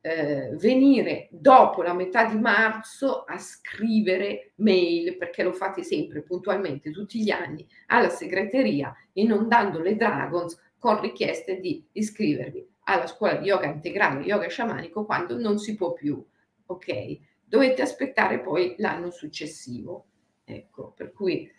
eh, 0.00 0.56
venire 0.56 1.28
dopo 1.32 1.82
la 1.82 1.92
metà 1.92 2.24
di 2.24 2.38
marzo 2.38 3.24
a 3.24 3.36
scrivere 3.36 4.52
mail, 4.54 5.18
perché 5.18 5.42
lo 5.42 5.52
fate 5.52 5.82
sempre 5.82 6.22
puntualmente 6.22 6.90
tutti 6.92 7.22
gli 7.22 7.28
anni 7.28 7.68
alla 7.88 8.08
segreteria, 8.08 8.90
inondando 9.12 9.80
le 9.80 9.96
Dragons 9.96 10.58
con 10.78 10.98
richieste 10.98 11.60
di 11.60 11.86
iscrivervi 11.92 12.66
alla 12.84 13.06
scuola 13.06 13.34
di 13.34 13.48
yoga 13.48 13.66
integrale, 13.66 14.24
yoga 14.24 14.48
sciamanico, 14.48 15.04
quando 15.04 15.38
non 15.38 15.58
si 15.58 15.74
può 15.74 15.92
più. 15.92 16.24
Ok? 16.68 17.18
Dovete 17.44 17.82
aspettare 17.82 18.40
poi 18.40 18.76
l'anno 18.78 19.10
successivo. 19.10 20.06
Ecco, 20.42 20.94
per 20.96 21.12
cui 21.12 21.52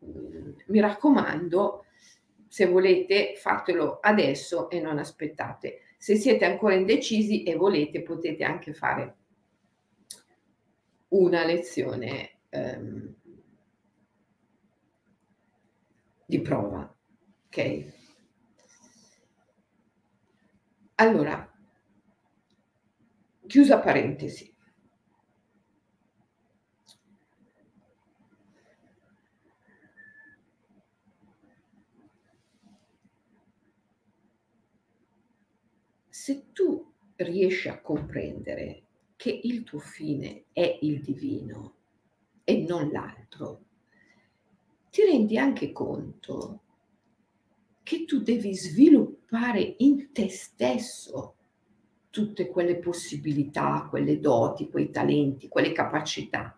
mh, 0.00 0.08
mm, 0.08 0.52
mi 0.66 0.80
raccomando, 0.80 1.84
se 2.50 2.66
volete 2.66 3.34
fatelo 3.36 4.00
adesso 4.00 4.68
e 4.70 4.80
non 4.80 4.98
aspettate. 4.98 5.82
Se 5.96 6.16
siete 6.16 6.44
ancora 6.44 6.74
indecisi 6.74 7.44
e 7.44 7.54
volete 7.54 8.02
potete 8.02 8.42
anche 8.42 8.74
fare 8.74 9.16
una 11.10 11.44
lezione 11.44 12.40
ehm, 12.48 13.14
di 16.26 16.40
prova. 16.40 16.92
Ok? 17.46 17.92
Allora, 20.96 21.48
chiusa 23.46 23.78
parentesi. 23.78 24.49
Se 36.30 36.52
tu 36.52 36.92
riesci 37.16 37.68
a 37.68 37.80
comprendere 37.80 38.82
che 39.16 39.40
il 39.42 39.64
tuo 39.64 39.80
fine 39.80 40.44
è 40.52 40.78
il 40.82 41.02
divino 41.02 41.74
e 42.44 42.64
non 42.68 42.88
l'altro, 42.90 43.64
ti 44.90 45.02
rendi 45.02 45.36
anche 45.36 45.72
conto 45.72 46.60
che 47.82 48.04
tu 48.04 48.22
devi 48.22 48.54
sviluppare 48.54 49.74
in 49.78 50.12
te 50.12 50.28
stesso 50.28 51.34
tutte 52.10 52.46
quelle 52.46 52.76
possibilità, 52.76 53.88
quelle 53.90 54.20
doti, 54.20 54.70
quei 54.70 54.90
talenti, 54.90 55.48
quelle 55.48 55.72
capacità 55.72 56.56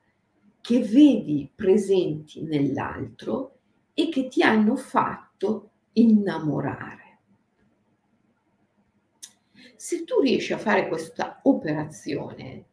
che 0.60 0.80
vedi 0.80 1.50
presenti 1.52 2.42
nell'altro 2.42 3.60
e 3.94 4.10
che 4.10 4.28
ti 4.28 4.42
hanno 4.42 4.76
fatto 4.76 5.70
innamorare 5.94 7.01
se 9.82 10.04
tu 10.04 10.20
riesci 10.20 10.52
a 10.52 10.58
fare 10.58 10.86
questa 10.86 11.40
operazione, 11.42 12.66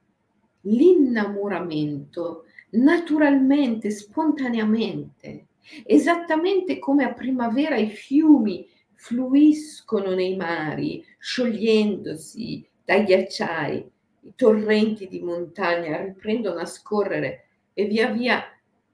l'innamoramento 0.61 2.45
naturalmente, 2.73 3.89
spontaneamente, 3.89 5.47
esattamente 5.85 6.77
come 6.77 7.05
a 7.05 7.13
primavera 7.13 7.77
i 7.77 7.89
fiumi 7.89 8.69
fluiscono 8.93 10.13
nei 10.13 10.35
mari, 10.35 11.03
sciogliendosi 11.17 12.63
dai 12.85 13.03
ghiacciai, 13.05 13.91
i 14.21 14.33
torrenti 14.35 15.07
di 15.07 15.19
montagna 15.19 16.03
riprendono 16.03 16.59
a 16.59 16.65
scorrere 16.65 17.47
e 17.73 17.85
via 17.85 18.11
via 18.11 18.43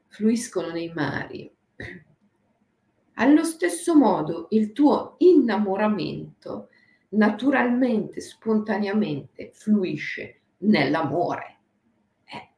fluiscono 0.08 0.70
nei 0.70 0.90
mari. 0.96 1.52
Allo 3.16 3.44
stesso 3.44 3.94
modo 3.94 4.48
il 4.52 4.72
tuo 4.72 5.16
innamoramento 5.18 6.70
naturalmente, 7.16 8.22
spontaneamente 8.22 9.52
fluisce 9.54 10.42
nell'amore. 10.60 11.60
Eh. 12.26 12.50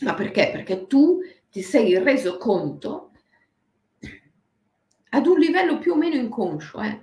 Ma 0.00 0.14
perché? 0.14 0.50
Perché 0.52 0.86
tu 0.86 1.20
ti 1.50 1.62
sei 1.62 1.98
reso 1.98 2.36
conto 2.36 3.12
ad 5.10 5.26
un 5.26 5.38
livello 5.38 5.78
più 5.78 5.92
o 5.92 5.96
meno 5.96 6.16
inconscio. 6.16 6.80
Eh? 6.80 7.02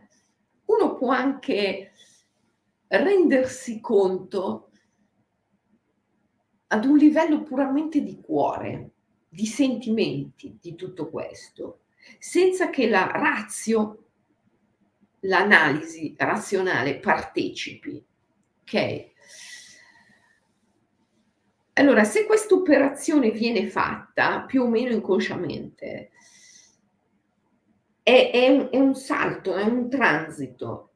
Uno 0.65 0.95
può 0.95 1.11
anche 1.11 1.91
rendersi 2.87 3.79
conto 3.81 4.69
ad 6.67 6.85
un 6.85 6.97
livello 6.97 7.43
puramente 7.43 8.01
di 8.01 8.19
cuore, 8.21 8.91
di 9.27 9.45
sentimenti 9.45 10.57
di 10.59 10.75
tutto 10.75 11.09
questo, 11.09 11.81
senza 12.19 12.69
che 12.69 12.87
la 12.87 13.05
razio 13.07 14.04
l'analisi 15.25 16.15
razionale 16.17 16.99
partecipi. 16.99 18.03
Ok? 18.61 19.13
Allora, 21.73 22.03
se 22.03 22.25
questa 22.25 22.55
operazione 22.55 23.31
viene 23.31 23.67
fatta 23.67 24.43
più 24.43 24.63
o 24.63 24.67
meno 24.67 24.91
inconsciamente, 24.91 26.11
è, 28.01 28.31
è, 28.33 28.49
un, 28.49 28.69
è 28.71 28.77
un 28.77 28.95
salto, 28.95 29.55
è 29.55 29.63
un 29.63 29.89
transito 29.89 30.91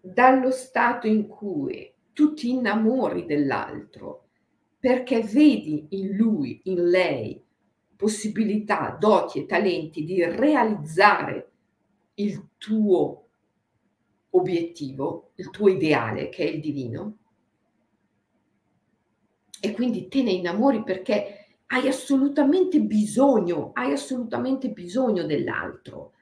dallo 0.00 0.50
stato 0.50 1.06
in 1.06 1.26
cui 1.26 1.92
tu 2.12 2.34
ti 2.34 2.50
innamori 2.50 3.26
dell'altro 3.26 4.28
perché 4.78 5.22
vedi 5.22 5.86
in 5.90 6.16
lui, 6.16 6.60
in 6.64 6.88
lei, 6.88 7.42
possibilità, 7.98 8.96
doti 8.96 9.40
e 9.40 9.46
talenti 9.46 10.04
di 10.04 10.24
realizzare 10.24 11.50
il 12.14 12.50
tuo 12.56 13.26
obiettivo, 14.30 15.32
il 15.34 15.50
tuo 15.50 15.68
ideale 15.68 16.28
che 16.28 16.44
è 16.44 16.48
il 16.48 16.60
divino. 16.60 17.16
E 19.60 19.72
quindi 19.72 20.06
te 20.06 20.22
ne 20.22 20.30
innamori 20.30 20.84
perché 20.84 21.56
hai 21.66 21.88
assolutamente 21.88 22.80
bisogno, 22.80 23.72
hai 23.74 23.90
assolutamente 23.90 24.70
bisogno 24.70 25.24
dell'altro, 25.24 26.12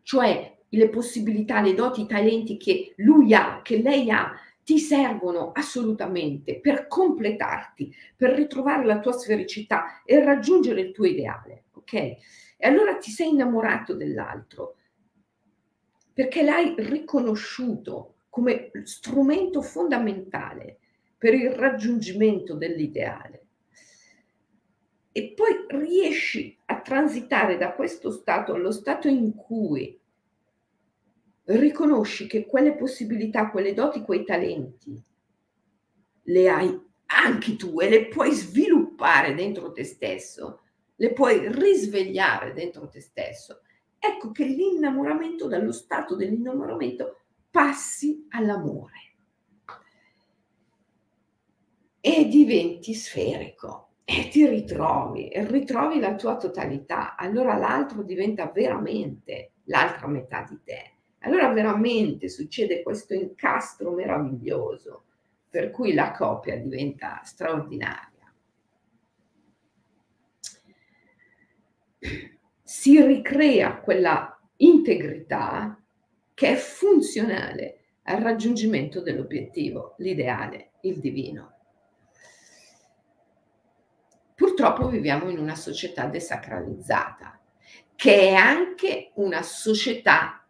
cioè 0.00 0.56
le 0.70 0.88
possibilità, 0.88 1.60
le 1.60 1.74
doti, 1.74 2.00
i 2.00 2.06
talenti 2.06 2.56
che 2.56 2.94
lui 2.96 3.34
ha, 3.34 3.60
che 3.62 3.82
lei 3.82 4.10
ha, 4.10 4.32
ti 4.64 4.78
servono 4.78 5.52
assolutamente 5.52 6.58
per 6.58 6.86
completarti, 6.88 7.94
per 8.16 8.32
ritrovare 8.32 8.84
la 8.84 8.98
tua 8.98 9.12
sfericità 9.12 10.02
e 10.04 10.24
raggiungere 10.24 10.80
il 10.80 10.92
tuo 10.92 11.04
ideale, 11.04 11.64
ok? 11.72 11.92
E 11.92 12.18
allora 12.58 12.96
ti 12.96 13.10
sei 13.10 13.28
innamorato 13.30 13.94
dell'altro 13.94 14.76
perché 16.14 16.42
l'hai 16.42 16.74
riconosciuto 16.78 18.14
come 18.30 18.70
strumento 18.84 19.60
fondamentale 19.62 20.78
per 21.18 21.34
il 21.34 21.50
raggiungimento 21.50 22.54
dell'ideale. 22.54 23.46
E 25.12 25.32
poi 25.34 25.66
riesci 25.68 26.56
a 26.66 26.80
transitare 26.80 27.56
da 27.56 27.72
questo 27.72 28.10
stato 28.10 28.54
allo 28.54 28.72
stato 28.72 29.08
in 29.08 29.34
cui 29.34 30.00
riconosci 31.44 32.26
che 32.26 32.46
quelle 32.46 32.74
possibilità, 32.74 33.50
quelle 33.50 33.74
doti, 33.74 34.02
quei 34.02 34.24
talenti 34.24 35.02
le 36.26 36.48
hai 36.48 36.82
anche 37.06 37.56
tu 37.56 37.80
e 37.80 37.88
le 37.88 38.06
puoi 38.08 38.32
sviluppare 38.32 39.34
dentro 39.34 39.72
te 39.72 39.84
stesso, 39.84 40.62
le 40.96 41.12
puoi 41.12 41.52
risvegliare 41.52 42.52
dentro 42.52 42.88
te 42.88 43.00
stesso. 43.00 43.60
Ecco 43.98 44.30
che 44.32 44.44
l'innamoramento, 44.44 45.46
dallo 45.46 45.72
stato 45.72 46.16
dell'innamoramento, 46.16 47.20
passi 47.50 48.26
all'amore 48.30 49.02
e 52.00 52.26
diventi 52.26 52.94
sferico 52.94 53.88
e 54.04 54.28
ti 54.28 54.46
ritrovi, 54.46 55.28
e 55.28 55.46
ritrovi 55.46 56.00
la 56.00 56.14
tua 56.14 56.36
totalità. 56.36 57.16
Allora 57.16 57.56
l'altro 57.56 58.02
diventa 58.02 58.50
veramente 58.50 59.52
l'altra 59.64 60.06
metà 60.08 60.44
di 60.48 60.60
te 60.62 60.93
allora 61.24 61.48
veramente 61.52 62.28
succede 62.28 62.82
questo 62.82 63.14
incastro 63.14 63.92
meraviglioso 63.92 65.04
per 65.48 65.70
cui 65.70 65.94
la 65.94 66.12
coppia 66.12 66.56
diventa 66.56 67.20
straordinaria. 67.24 68.12
Si 72.62 73.00
ricrea 73.00 73.80
quella 73.80 74.38
integrità 74.56 75.80
che 76.34 76.48
è 76.48 76.56
funzionale 76.56 77.84
al 78.02 78.20
raggiungimento 78.20 79.00
dell'obiettivo, 79.00 79.94
l'ideale, 79.98 80.72
il 80.82 80.98
divino. 80.98 81.52
Purtroppo 84.34 84.88
viviamo 84.88 85.30
in 85.30 85.38
una 85.38 85.54
società 85.54 86.06
desacralizzata, 86.06 87.40
che 87.94 88.28
è 88.28 88.34
anche 88.34 89.12
una 89.14 89.42
società 89.42 90.43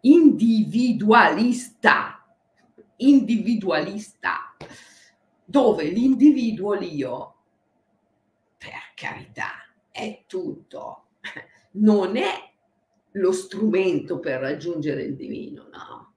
individualista, 0.00 2.26
individualista, 2.96 4.56
dove 5.44 5.84
l'individuo 5.84 6.72
l'io, 6.74 7.34
per 8.56 8.92
carità, 8.94 9.50
è 9.90 10.24
tutto, 10.26 11.08
non 11.72 12.16
è 12.16 12.50
lo 13.12 13.32
strumento 13.32 14.18
per 14.18 14.40
raggiungere 14.40 15.02
il 15.02 15.14
divino, 15.14 15.68
no. 15.70 16.14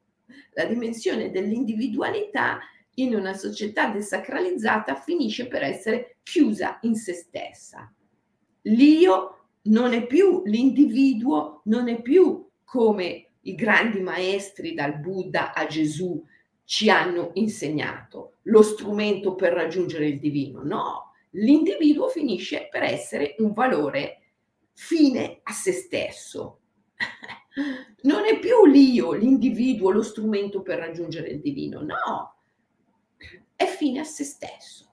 La 0.53 0.65
dimensione 0.65 1.31
dell'individualità 1.31 2.59
in 2.95 3.13
una 3.13 3.33
società 3.33 3.89
desacralizzata 3.89 4.95
finisce 4.95 5.47
per 5.47 5.63
essere 5.63 6.17
chiusa 6.23 6.79
in 6.83 6.95
se 6.95 7.13
stessa. 7.13 7.93
L'io 8.61 9.47
non 9.63 9.93
è 9.93 10.05
più 10.05 10.43
l'individuo, 10.45 11.61
non 11.65 11.89
è 11.89 12.01
più 12.01 12.49
come 12.63 13.24
i 13.45 13.55
grandi 13.55 13.99
maestri 13.99 14.73
dal 14.73 14.99
Buddha 14.99 15.53
a 15.53 15.65
Gesù 15.67 16.23
ci 16.63 16.89
hanno 16.89 17.31
insegnato, 17.33 18.37
lo 18.43 18.61
strumento 18.61 19.35
per 19.35 19.53
raggiungere 19.53 20.07
il 20.07 20.19
divino. 20.19 20.63
No, 20.63 21.11
l'individuo 21.31 22.07
finisce 22.07 22.67
per 22.71 22.83
essere 22.83 23.35
un 23.39 23.53
valore 23.53 24.21
fine 24.73 25.39
a 25.43 25.51
se 25.51 25.71
stesso. 25.71 26.59
Non 28.05 28.25
è 28.25 28.37
più 28.37 28.65
l'io, 28.65 29.13
l'individuo, 29.13 29.89
lo 29.89 30.03
strumento 30.03 30.61
per 30.61 30.77
raggiungere 30.77 31.29
il 31.29 31.39
divino, 31.39 31.81
no, 31.81 32.35
è 33.55 33.65
fine 33.65 34.01
a 34.01 34.03
se 34.03 34.25
stesso. 34.25 34.91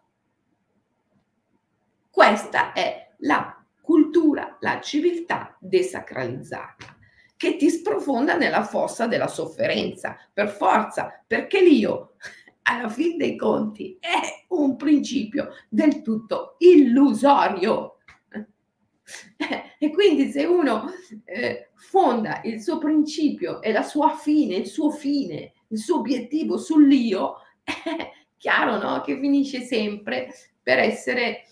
Questa 2.08 2.72
è 2.72 3.14
la 3.18 3.62
cultura, 3.80 4.58
la 4.60 4.80
civiltà 4.80 5.56
desacralizzata 5.60 7.00
che 7.42 7.56
ti 7.56 7.70
sprofonda 7.70 8.36
nella 8.36 8.62
fossa 8.62 9.08
della 9.08 9.26
sofferenza, 9.26 10.16
per 10.32 10.48
forza, 10.48 11.24
perché 11.26 11.60
l'io, 11.60 12.12
alla 12.62 12.88
fin 12.88 13.16
dei 13.16 13.34
conti, 13.34 13.96
è 13.98 14.44
un 14.50 14.76
principio 14.76 15.48
del 15.68 16.02
tutto 16.02 16.54
illusorio. 16.58 17.96
E 19.82 19.90
quindi 19.90 20.30
se 20.30 20.44
uno 20.44 20.84
eh, 21.24 21.70
fonda 21.74 22.40
il 22.44 22.62
suo 22.62 22.78
principio 22.78 23.60
e 23.60 23.72
la 23.72 23.82
sua 23.82 24.14
fine, 24.14 24.54
il 24.54 24.68
suo 24.68 24.92
fine, 24.92 25.54
il 25.66 25.78
suo 25.78 25.98
obiettivo 25.98 26.56
sull'io, 26.56 27.38
è 27.64 28.10
chiaro 28.38 28.78
no? 28.80 29.00
che 29.00 29.18
finisce 29.18 29.62
sempre 29.62 30.32
per 30.62 30.78
essere 30.78 31.42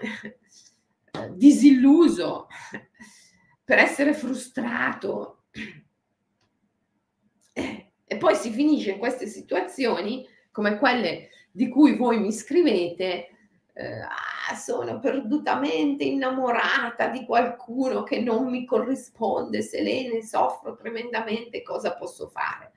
eh, 0.00 1.34
disilluso, 1.34 2.46
per 3.70 3.78
essere 3.78 4.14
frustrato. 4.14 5.44
E 7.52 8.16
poi 8.18 8.34
si 8.34 8.50
finisce 8.50 8.90
in 8.90 8.98
queste 8.98 9.28
situazioni 9.28 10.26
come 10.50 10.76
quelle 10.76 11.28
di 11.52 11.68
cui 11.68 11.94
voi 11.94 12.18
mi 12.18 12.32
scrivete, 12.32 13.28
eh, 13.72 14.00
ah, 14.00 14.56
sono 14.56 14.98
perdutamente 14.98 16.02
innamorata 16.02 17.06
di 17.10 17.24
qualcuno 17.24 18.02
che 18.02 18.18
non 18.18 18.50
mi 18.50 18.64
corrisponde, 18.64 19.62
Selene, 19.62 20.24
soffro 20.24 20.74
tremendamente, 20.74 21.62
cosa 21.62 21.94
posso 21.94 22.26
fare? 22.26 22.72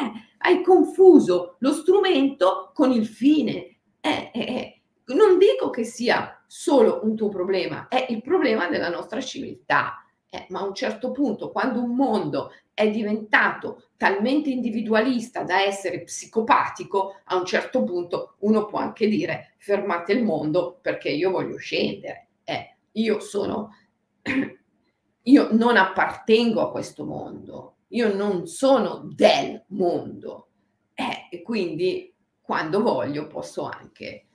Eh, 0.00 0.10
hai 0.38 0.60
confuso 0.64 1.54
lo 1.60 1.72
strumento 1.72 2.72
con 2.74 2.90
il 2.90 3.06
fine. 3.06 3.76
Eh, 4.00 4.30
eh, 4.32 4.40
eh 4.40 4.80
non 5.14 5.38
dico 5.38 5.70
che 5.70 5.84
sia 5.84 6.42
solo 6.48 7.00
un 7.04 7.14
tuo 7.14 7.28
problema, 7.28 7.86
è 7.86 8.06
il 8.08 8.22
problema 8.22 8.66
della 8.66 8.88
nostra 8.88 9.20
civiltà. 9.20 10.02
Eh, 10.34 10.46
ma 10.48 10.60
a 10.60 10.64
un 10.64 10.74
certo 10.74 11.10
punto, 11.12 11.50
quando 11.50 11.82
un 11.82 11.94
mondo 11.94 12.52
è 12.72 12.90
diventato 12.90 13.90
talmente 13.98 14.48
individualista 14.48 15.42
da 15.42 15.60
essere 15.60 16.04
psicopatico, 16.04 17.20
a 17.24 17.36
un 17.36 17.44
certo 17.44 17.84
punto 17.84 18.36
uno 18.38 18.64
può 18.64 18.78
anche 18.78 19.08
dire 19.08 19.56
fermate 19.58 20.12
il 20.12 20.24
mondo 20.24 20.78
perché 20.80 21.10
io 21.10 21.30
voglio 21.30 21.58
scendere. 21.58 22.28
Eh, 22.44 22.76
io 22.92 23.20
sono, 23.20 23.76
io 25.22 25.48
non 25.52 25.76
appartengo 25.76 26.62
a 26.62 26.70
questo 26.70 27.04
mondo, 27.04 27.76
io 27.88 28.14
non 28.14 28.46
sono 28.46 29.02
del 29.14 29.62
mondo. 29.68 30.48
Eh, 30.94 31.28
e 31.30 31.42
quindi 31.42 32.10
quando 32.40 32.80
voglio 32.80 33.26
posso 33.26 33.64
anche 33.64 34.28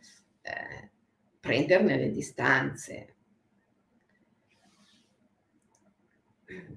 eh, 0.44 0.92
prenderne 1.40 1.98
le 1.98 2.12
distanze. 2.12 3.16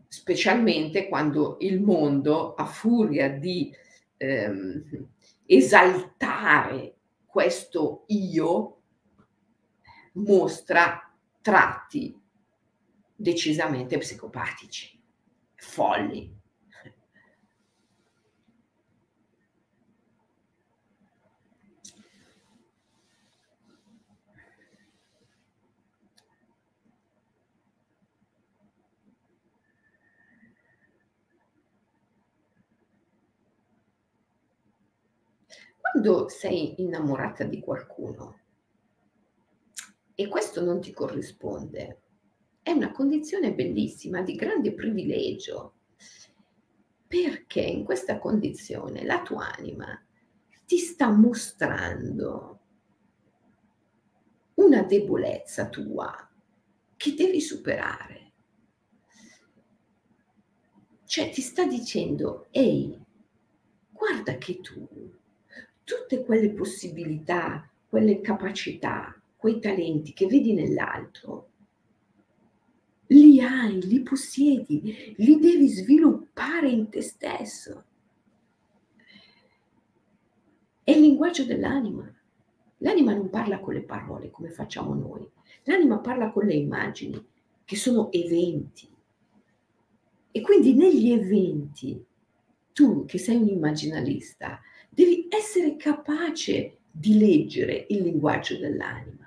Specialmente 0.09 1.09
quando 1.09 1.57
il 1.61 1.81
mondo, 1.81 2.55
a 2.55 2.65
furia 2.65 3.31
di 3.31 3.75
ehm, 4.17 5.09
esaltare 5.47 6.97
questo 7.25 8.05
io, 8.09 8.83
mostra 10.15 11.13
tratti 11.41 12.19
decisamente 13.15 13.99
psicopatici, 13.99 15.01
folli. 15.55 16.40
Quando 35.93 36.29
sei 36.29 36.81
innamorata 36.81 37.45
di 37.45 37.61
qualcuno 37.61 38.39
e 40.15 40.29
questo 40.29 40.63
non 40.63 40.81
ti 40.81 40.93
corrisponde, 40.93 42.03
è 42.63 42.71
una 42.71 42.93
condizione 42.93 43.55
bellissima, 43.55 44.23
di 44.23 44.35
grande 44.35 44.73
privilegio. 44.73 45.75
perché 47.11 47.61
in 47.61 47.83
questa 47.83 48.21
condizione 48.21 49.05
la 49.05 49.21
tua 49.23 49.53
anima 49.57 50.01
ti 50.65 50.79
sta 50.79 51.11
mostrando 51.11 52.61
una 54.55 54.83
debolezza 54.85 55.69
tua 55.69 56.31
che 56.97 57.15
devi 57.15 57.41
superare. 57.41 58.33
Cioè 61.05 61.31
ti 61.31 61.41
sta 61.41 61.67
dicendo, 61.67 62.47
ehi, 62.53 62.97
guarda 63.91 64.37
che 64.39 64.61
tu, 64.61 65.19
tutte 65.91 66.25
quelle 66.25 66.51
possibilità, 66.51 67.69
quelle 67.89 68.21
capacità, 68.21 69.21
quei 69.37 69.59
talenti 69.59 70.13
che 70.13 70.27
vedi 70.27 70.53
nell'altro, 70.53 71.49
li 73.09 73.41
hai, 73.41 73.83
li 73.83 74.01
possiedi, 74.01 75.15
li 75.17 75.39
devi 75.41 75.67
sviluppare 75.67 76.69
in 76.69 76.89
te 76.89 77.03
stesso. 77.03 77.85
È 80.85 80.93
il 80.93 81.01
linguaggio 81.01 81.45
dell'anima. 81.45 82.09
L'anima 82.79 83.13
non 83.13 83.29
parla 83.29 83.59
con 83.59 83.75
le 83.75 83.83
parole 83.83 84.31
come 84.31 84.51
facciamo 84.51 84.95
noi, 84.95 85.29
l'anima 85.65 85.99
parla 85.99 86.31
con 86.31 86.47
le 86.47 86.55
immagini, 86.55 87.21
che 87.65 87.75
sono 87.77 88.13
eventi. 88.13 88.89
E 90.31 90.41
quindi 90.41 90.73
negli 90.73 91.11
eventi, 91.11 92.03
tu 92.73 93.05
che 93.07 93.19
sei 93.19 93.37
un 93.37 93.49
immaginalista, 93.49 94.61
devi 94.91 95.29
essere 95.31 95.77
capace 95.77 96.79
di 96.91 97.17
leggere 97.19 97.87
il 97.89 98.03
linguaggio 98.03 98.59
dell'anima. 98.59 99.27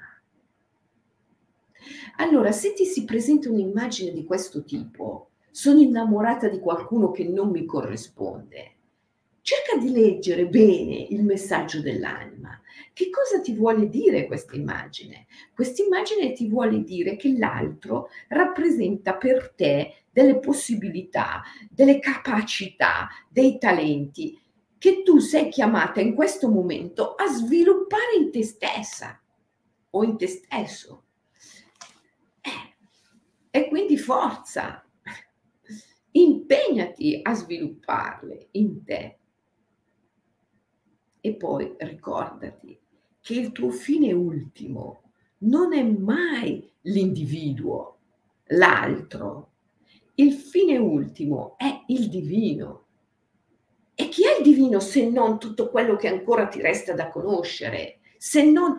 Allora, 2.18 2.52
se 2.52 2.74
ti 2.74 2.86
si 2.86 3.06
presenta 3.06 3.50
un'immagine 3.50 4.12
di 4.12 4.24
questo 4.24 4.64
tipo, 4.64 5.30
sono 5.50 5.80
innamorata 5.80 6.48
di 6.48 6.60
qualcuno 6.60 7.12
che 7.12 7.28
non 7.28 7.50
mi 7.50 7.66
corrisponde, 7.66 8.72
cerca 9.42 9.78
di 9.78 9.92
leggere 9.92 10.48
bene 10.48 11.08
il 11.10 11.24
messaggio 11.24 11.82
dell'anima. 11.82 12.60
Che 12.94 13.10
cosa 13.10 13.42
ti 13.42 13.54
vuole 13.54 13.90
dire 13.90 14.26
questa 14.26 14.56
immagine? 14.56 15.28
Questa 15.54 15.84
immagine 15.84 16.32
ti 16.34 16.48
vuole 16.48 16.84
dire 16.84 17.16
che 17.16 17.38
l'altro 17.38 18.10
rappresenta 18.30 19.16
per 19.16 19.54
te 19.56 20.04
delle 20.12 20.40
possibilità, 20.40 21.42
delle 21.70 22.00
capacità, 22.00 23.10
dei 23.30 23.58
talenti 23.58 24.40
che 24.84 25.02
tu 25.02 25.20
sei 25.20 25.48
chiamata 25.48 26.02
in 26.02 26.14
questo 26.14 26.50
momento 26.50 27.16
a 27.16 27.26
sviluppare 27.28 28.18
in 28.20 28.32
te 28.32 28.44
stessa 28.44 29.18
o 29.92 30.04
in 30.04 30.18
te 30.18 30.28
stesso. 30.28 31.06
Eh, 32.42 32.76
e 33.50 33.70
quindi 33.70 33.98
forza, 33.98 34.86
impegnati 36.12 37.18
a 37.22 37.34
svilupparle 37.34 38.50
in 38.52 38.84
te. 38.84 39.20
E 41.22 41.34
poi 41.36 41.76
ricordati 41.78 42.78
che 43.22 43.34
il 43.36 43.54
tuo 43.54 43.70
fine 43.70 44.12
ultimo 44.12 45.14
non 45.44 45.72
è 45.72 45.82
mai 45.82 46.70
l'individuo, 46.82 48.00
l'altro. 48.48 49.52
Il 50.16 50.34
fine 50.34 50.78
ultimo 50.78 51.56
è 51.58 51.86
il 51.88 52.10
divino. 52.10 52.83
Divino 54.44 54.80
se 54.80 55.10
non 55.10 55.40
tutto 55.40 55.70
quello 55.72 55.96
che 55.96 56.08
ancora 56.08 56.48
ti 56.48 56.62
resta 56.62 56.94
da 56.94 57.10
conoscere, 57.10 58.02
se 58.18 58.44
non 58.44 58.78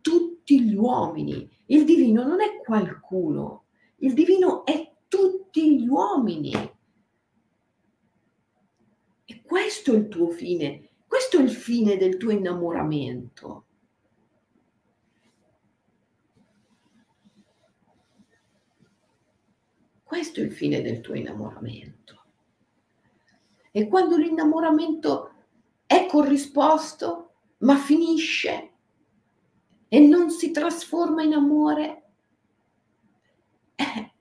tutti 0.00 0.60
gli 0.60 0.74
uomini? 0.74 1.48
Il 1.66 1.84
divino 1.84 2.26
non 2.26 2.40
è 2.40 2.60
qualcuno, 2.64 3.66
il 3.98 4.14
divino 4.14 4.64
è 4.64 4.90
tutti 5.06 5.78
gli 5.78 5.86
uomini. 5.86 6.52
E 9.24 9.42
questo 9.42 9.92
è 9.92 9.96
il 9.98 10.08
tuo 10.08 10.30
fine, 10.30 10.88
questo 11.06 11.38
è 11.38 11.42
il 11.42 11.50
fine 11.50 11.96
del 11.96 12.16
tuo 12.16 12.30
innamoramento. 12.30 13.66
Questo 20.02 20.40
è 20.40 20.42
il 20.42 20.52
fine 20.52 20.82
del 20.82 21.00
tuo 21.00 21.14
innamoramento. 21.14 22.21
E 23.72 23.88
quando 23.88 24.16
l'innamoramento 24.16 25.32
è 25.86 26.06
corrisposto, 26.06 27.32
ma 27.58 27.76
finisce 27.76 28.70
e 29.88 29.98
non 29.98 30.30
si 30.30 30.50
trasforma 30.50 31.22
in 31.22 31.32
amore, 31.32 32.02
eh, 33.74 34.12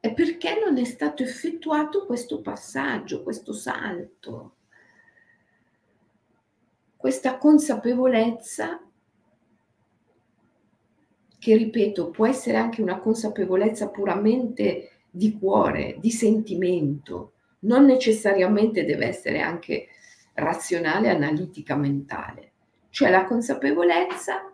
è 0.00 0.12
perché 0.14 0.58
non 0.64 0.78
è 0.78 0.84
stato 0.84 1.22
effettuato 1.22 2.06
questo 2.06 2.40
passaggio, 2.40 3.22
questo 3.22 3.52
salto, 3.52 4.56
questa 6.96 7.38
consapevolezza 7.38 8.80
che 11.38 11.56
ripeto 11.56 12.08
può 12.10 12.26
essere 12.26 12.56
anche 12.56 12.80
una 12.80 12.98
consapevolezza 12.98 13.90
puramente 13.90 15.02
di 15.10 15.38
cuore, 15.38 15.98
di 16.00 16.10
sentimento, 16.10 17.33
non 17.64 17.84
necessariamente 17.84 18.84
deve 18.84 19.06
essere 19.06 19.40
anche 19.40 19.88
razionale, 20.34 21.10
analitica, 21.10 21.76
mentale, 21.76 22.52
cioè 22.90 23.10
la 23.10 23.24
consapevolezza 23.24 24.52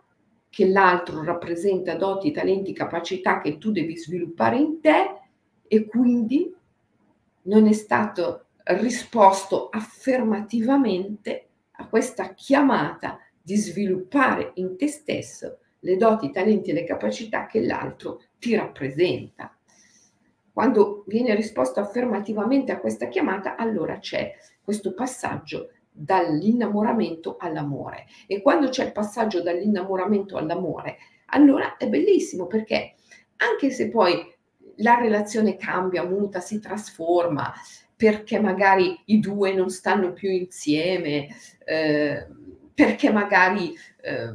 che 0.49 0.67
l'altro 0.67 1.23
rappresenta 1.23 1.95
doti, 1.95 2.31
talenti, 2.31 2.73
capacità 2.73 3.39
che 3.39 3.57
tu 3.57 3.71
devi 3.71 3.97
sviluppare 3.97 4.57
in 4.57 4.81
te 4.81 5.15
e 5.67 5.85
quindi 5.85 6.53
non 7.43 7.67
è 7.67 7.71
stato 7.71 8.47
risposto 8.63 9.69
affermativamente 9.69 11.47
a 11.71 11.87
questa 11.87 12.33
chiamata 12.33 13.19
di 13.41 13.55
sviluppare 13.55 14.51
in 14.55 14.77
te 14.77 14.87
stesso 14.87 15.59
le 15.79 15.97
doti, 15.97 16.27
i 16.27 16.31
talenti 16.31 16.69
e 16.69 16.73
le 16.73 16.83
capacità 16.83 17.47
che 17.47 17.65
l'altro 17.65 18.21
ti 18.37 18.55
rappresenta. 18.55 19.55
Quando 20.53 21.03
viene 21.07 21.35
risposto 21.35 21.79
affermativamente 21.79 22.71
a 22.71 22.79
questa 22.79 23.07
chiamata, 23.07 23.55
allora 23.55 23.99
c'è 23.99 24.33
questo 24.61 24.93
passaggio 24.93 25.69
dall'innamoramento 25.91 27.37
all'amore. 27.37 28.05
E 28.27 28.41
quando 28.41 28.69
c'è 28.69 28.85
il 28.85 28.91
passaggio 28.91 29.41
dall'innamoramento 29.41 30.37
all'amore, 30.37 30.97
allora 31.27 31.77
è 31.77 31.87
bellissimo 31.87 32.47
perché 32.47 32.95
anche 33.37 33.69
se 33.69 33.89
poi 33.89 34.19
la 34.77 34.95
relazione 34.95 35.55
cambia, 35.55 36.03
muta, 36.03 36.39
si 36.39 36.59
trasforma, 36.59 37.53
perché 37.95 38.39
magari 38.39 38.99
i 39.05 39.19
due 39.19 39.53
non 39.53 39.69
stanno 39.69 40.11
più 40.13 40.29
insieme, 40.29 41.27
eh, 41.63 42.27
perché 42.81 43.11
magari 43.11 43.77
eh, 44.01 44.31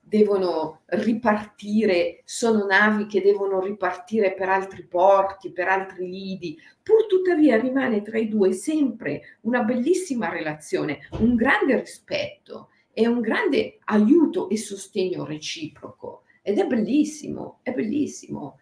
devono 0.00 0.82
ripartire, 0.86 2.20
sono 2.24 2.66
navi 2.66 3.06
che 3.06 3.20
devono 3.20 3.58
ripartire 3.58 4.32
per 4.32 4.48
altri 4.48 4.84
porti, 4.84 5.50
per 5.50 5.66
altri 5.66 6.08
lidi, 6.08 6.56
pur 6.80 7.08
tuttavia 7.08 7.58
rimane 7.58 8.02
tra 8.02 8.16
i 8.16 8.28
due 8.28 8.52
sempre 8.52 9.38
una 9.40 9.64
bellissima 9.64 10.28
relazione, 10.28 11.08
un 11.18 11.34
grande 11.34 11.80
rispetto 11.80 12.68
e 12.92 13.08
un 13.08 13.20
grande 13.20 13.78
aiuto 13.86 14.48
e 14.48 14.56
sostegno 14.56 15.24
reciproco. 15.24 16.22
Ed 16.42 16.60
è 16.60 16.66
bellissimo, 16.66 17.58
è 17.62 17.72
bellissimo. 17.72 18.60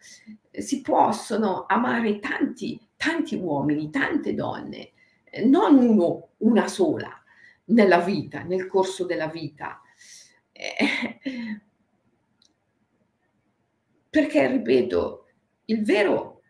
Si 0.51 0.81
possono 0.81 1.67
amare 1.69 2.19
tanti, 2.19 2.81
tanti 2.97 3.35
uomini, 3.35 3.91
tante 3.91 4.33
donne, 4.33 4.93
non 5.45 5.77
uno, 5.77 6.29
una 6.39 6.67
sola 6.67 7.22
nella 7.67 8.01
vita, 8.01 8.43
nel 8.43 8.67
corso 8.67 9.05
della 9.05 9.29
vita. 9.29 9.81
Eh, 10.53 10.77
perché, 14.11 14.47
ripeto, 14.47 15.27
il 15.67 15.83
vero 15.85 16.43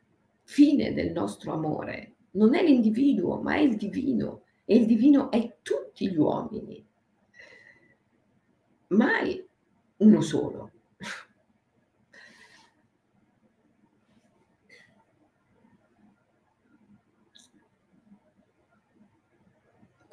fine 0.42 0.92
del 0.92 1.12
nostro 1.12 1.52
amore 1.52 2.16
non 2.32 2.54
è 2.54 2.62
l'individuo, 2.62 3.40
ma 3.40 3.54
è 3.54 3.60
il 3.60 3.76
divino. 3.76 4.44
E 4.64 4.76
il 4.76 4.86
divino 4.86 5.30
è 5.30 5.58
tutti 5.62 6.10
gli 6.10 6.16
uomini. 6.16 6.84
Mai 8.88 9.46
uno 9.98 10.20
solo. 10.20 10.71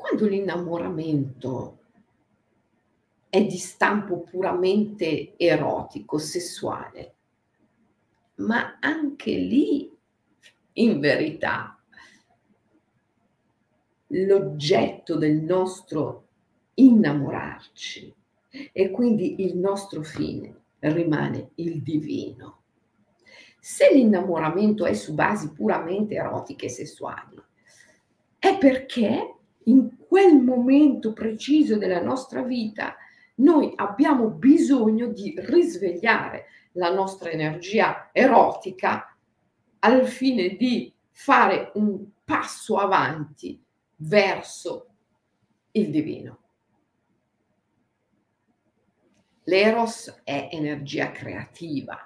Quando 0.10 0.26
l'innamoramento 0.26 1.78
è 3.30 3.45
di 3.45 3.58
stampo 3.58 4.22
puramente 4.22 5.38
erotico, 5.38 6.17
sessuale, 6.17 7.13
ma 8.38 8.80
anche 8.80 9.32
lì, 9.32 9.95
in 10.74 11.00
verità, 11.00 11.80
l'oggetto 14.08 15.15
del 15.15 15.43
nostro 15.43 16.28
innamorarci 16.74 18.15
e 18.72 18.89
quindi 18.89 19.43
il 19.43 19.58
nostro 19.58 20.02
fine 20.02 20.62
rimane 20.80 21.52
il 21.56 21.84
divino. 21.84 22.63
Se 23.60 23.93
l'innamoramento 23.93 24.88
è 24.88 24.93
su 24.95 25.13
basi 25.13 25.52
puramente 25.54 26.15
erotiche 26.15 26.65
e 26.65 26.69
sessuali, 26.69 27.39
è 28.39 28.58
perché 28.58 29.36
in 29.65 29.98
quel 30.10 30.41
momento 30.41 31.13
preciso 31.13 31.78
della 31.78 32.02
nostra 32.02 32.41
vita 32.41 32.95
noi 33.36 33.72
abbiamo 33.76 34.30
bisogno 34.30 35.06
di 35.06 35.36
risvegliare 35.38 36.48
la 36.74 36.91
nostra 36.91 37.30
energia 37.30 38.10
erotica 38.12 39.15
al 39.82 40.08
fine 40.08 40.56
di 40.56 40.91
fare 41.12 41.72
un 41.76 42.08
passo 42.26 42.78
avanti 42.78 43.63
verso 43.98 44.88
il 45.74 45.91
divino. 45.91 46.39
L'eros 49.43 50.22
è 50.24 50.50
energia 50.52 51.12
creativa, 51.12 52.00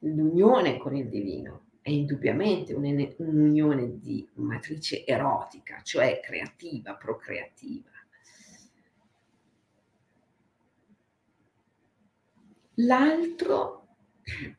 l'unione 0.00 0.76
con 0.76 0.94
il 0.94 1.08
divino 1.08 1.63
è 1.84 1.90
indubbiamente 1.90 2.72
un'unione 2.72 3.98
di 3.98 4.26
matrice 4.36 5.04
erotica, 5.04 5.82
cioè 5.82 6.18
creativa, 6.18 6.94
procreativa. 6.94 7.90
L'altro, 12.76 13.96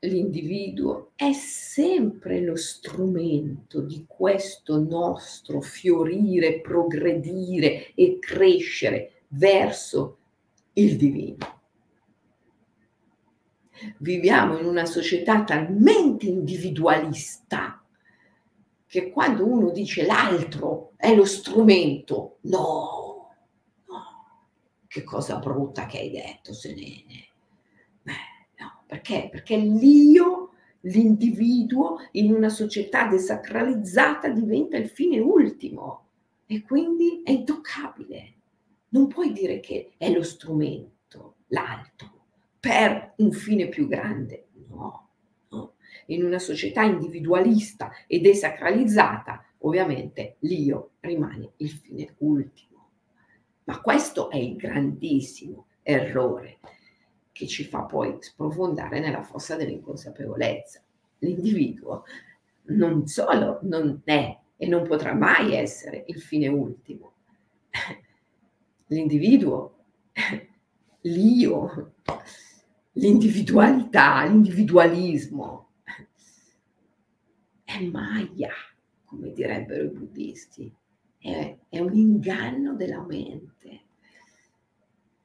l'individuo, 0.01 1.13
è 1.15 1.33
sempre 1.33 2.41
lo 2.41 2.55
strumento 2.55 3.81
di 3.81 4.05
questo 4.07 4.79
nostro 4.79 5.61
fiorire, 5.61 6.61
progredire 6.61 7.91
e 7.95 8.19
crescere 8.19 9.23
verso 9.29 10.19
il 10.73 10.95
divino. 10.95 11.54
Viviamo 13.97 14.57
in 14.57 14.65
una 14.65 14.85
società 14.85 15.43
talmente 15.43 16.25
individualista 16.25 17.83
che 18.87 19.09
quando 19.09 19.45
uno 19.45 19.71
dice 19.71 20.05
l'altro 20.05 20.93
è 20.95 21.13
lo 21.13 21.25
strumento, 21.25 22.37
no, 22.41 23.35
no, 23.87 24.47
che 24.87 25.03
cosa 25.03 25.37
brutta 25.39 25.85
che 25.85 25.99
hai 25.99 26.11
detto, 26.11 26.53
Selene. 26.53 27.27
No, 28.03 28.83
perché? 28.87 29.27
Perché 29.29 29.57
l'io, 29.57 30.51
l'individuo 30.81 31.97
in 32.11 32.33
una 32.33 32.47
società 32.47 33.07
desacralizzata 33.07 34.29
diventa 34.29 34.77
il 34.77 34.87
fine 34.87 35.19
ultimo 35.19 36.05
e 36.45 36.61
quindi 36.61 37.21
è 37.23 37.31
intoccabile. 37.31 38.33
Non 38.89 39.07
puoi 39.07 39.33
dire 39.33 39.59
che 39.59 39.95
è 39.97 40.09
lo 40.09 40.23
strumento, 40.23 41.35
l'altro 41.47 42.14
per 42.65 43.13
un 43.17 43.31
fine 43.31 43.67
più 43.69 43.87
grande. 43.87 44.47
No, 44.69 45.09
no. 45.49 45.75
In 46.07 46.23
una 46.23 46.39
società 46.39 46.81
individualista 46.81 47.91
e 48.07 48.19
desacralizzata, 48.19 49.45
ovviamente 49.59 50.37
l'io 50.39 50.93
rimane 51.01 51.51
il 51.57 51.69
fine 51.69 52.15
ultimo. 52.19 52.89
Ma 53.65 53.79
questo 53.81 54.31
è 54.31 54.37
il 54.37 54.55
grandissimo 54.55 55.67
errore 55.83 56.57
che 57.31 57.45
ci 57.45 57.65
fa 57.65 57.83
poi 57.83 58.17
sprofondare 58.19 58.99
nella 58.99 59.21
fossa 59.21 59.55
dell'inconsapevolezza. 59.55 60.81
L'individuo 61.19 62.03
non 62.69 63.05
solo 63.05 63.59
non 63.61 64.01
è 64.05 64.39
e 64.57 64.67
non 64.67 64.87
potrà 64.87 65.13
mai 65.13 65.53
essere 65.53 66.03
il 66.07 66.19
fine 66.19 66.47
ultimo. 66.47 67.13
L'individuo, 68.87 69.83
l'io, 71.01 71.93
l'individualità, 72.95 74.23
l'individualismo. 74.25 75.69
È 77.63 77.81
Maya, 77.83 78.51
come 79.05 79.31
direbbero 79.31 79.83
i 79.83 79.89
buddisti, 79.89 80.71
è, 81.17 81.57
è 81.67 81.79
un 81.79 81.93
inganno 81.93 82.75
della 82.75 83.01
mente, 83.01 83.81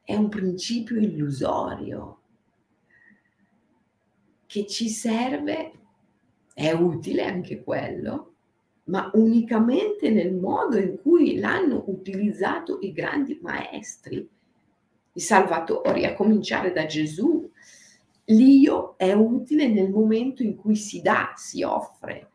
è 0.03 0.15
un 0.15 0.29
principio 0.29 0.97
illusorio. 0.99 2.17
Che 4.47 4.67
ci 4.67 4.89
serve, 4.89 5.73
è 6.53 6.73
utile 6.73 7.25
anche 7.25 7.63
quello, 7.63 8.35
ma 8.85 9.11
unicamente 9.15 10.11
nel 10.11 10.35
modo 10.35 10.77
in 10.77 10.99
cui 11.01 11.39
l'hanno 11.39 11.85
utilizzato 11.87 12.79
i 12.81 12.91
grandi 12.91 13.39
maestri, 13.41 14.29
i 15.13 15.21
salvatori, 15.21 16.05
a 16.05 16.15
cominciare 16.15 16.73
da 16.73 16.87
Gesù, 16.87 17.50
l'io 18.31 18.97
è 18.97 19.13
utile 19.13 19.69
nel 19.69 19.91
momento 19.91 20.43
in 20.43 20.57
cui 20.57 20.77
si 20.77 21.01
dà, 21.01 21.33
si 21.37 21.63
offre, 21.63 22.31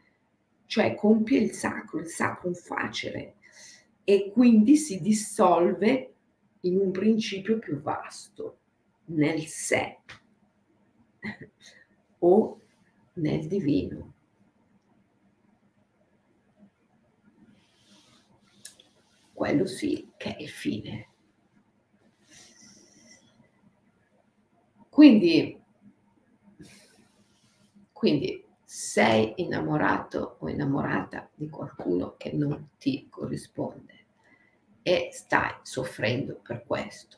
cioè 0.66 0.96
compie 0.96 1.40
il 1.40 1.52
sacro, 1.52 2.00
il 2.00 2.08
sacro 2.08 2.54
facere 2.54 3.36
e 4.04 4.32
quindi 4.32 4.76
si 4.78 5.02
dissolve 5.02 6.14
in 6.62 6.80
un 6.80 6.92
principio 6.92 7.60
più 7.60 7.82
vasto, 7.82 8.60
nel 9.06 9.46
sé 9.46 10.00
o 12.20 12.60
nel 13.14 13.48
divino. 13.48 14.14
Quello 19.34 19.66
sì 19.66 20.12
che 20.18 20.36
è 20.36 20.42
il 20.42 20.50
fine. 20.50 21.10
Quindi 24.90 25.64
quindi 27.96 28.44
sei 28.66 29.36
innamorato 29.38 30.36
o 30.40 30.50
innamorata 30.50 31.30
di 31.34 31.48
qualcuno 31.48 32.16
che 32.18 32.34
non 32.34 32.72
ti 32.78 33.08
corrisponde 33.10 33.94
e 34.82 35.12
stai 35.14 35.54
soffrendo 35.62 36.38
per 36.44 36.66
questo. 36.68 37.18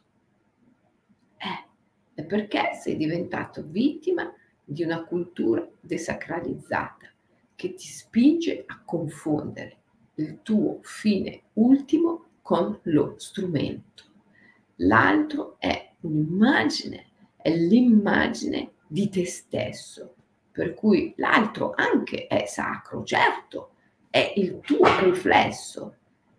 Eh, 1.38 1.68
è 2.14 2.24
perché 2.24 2.76
sei 2.76 2.96
diventato 2.96 3.64
vittima 3.64 4.32
di 4.64 4.84
una 4.84 5.04
cultura 5.04 5.68
desacralizzata 5.80 7.12
che 7.56 7.74
ti 7.74 7.88
spinge 7.88 8.64
a 8.68 8.80
confondere 8.86 9.78
il 10.16 10.44
tuo 10.44 10.78
fine 10.84 11.42
ultimo 11.54 12.26
con 12.44 12.80
lo 12.84 13.16
strumento. 13.18 14.04
L'altro 14.76 15.56
è 15.58 15.94
un'immagine, 16.02 17.08
è 17.36 17.50
l'immagine 17.50 18.74
di 18.86 19.10
te 19.10 19.26
stesso 19.26 20.17
per 20.58 20.74
cui 20.74 21.14
l'altro 21.18 21.72
anche 21.76 22.26
è 22.26 22.48
sacro, 22.48 23.04
certo, 23.04 23.74
è 24.10 24.34
il 24.38 24.60
tuo 24.60 24.88
riflesso, 25.04 25.98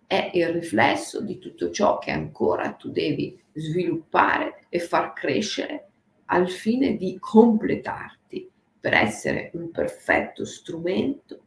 è 0.08 0.32
il 0.34 0.48
riflesso 0.48 1.20
di 1.20 1.38
tutto 1.38 1.70
ciò 1.70 1.98
che 1.98 2.10
ancora 2.10 2.72
tu 2.72 2.90
devi 2.90 3.40
sviluppare 3.52 4.66
e 4.70 4.80
far 4.80 5.12
crescere 5.12 5.90
al 6.24 6.50
fine 6.50 6.96
di 6.96 7.16
completarti 7.20 8.50
per 8.80 8.94
essere 8.94 9.52
un 9.54 9.70
perfetto 9.70 10.44
strumento 10.44 11.40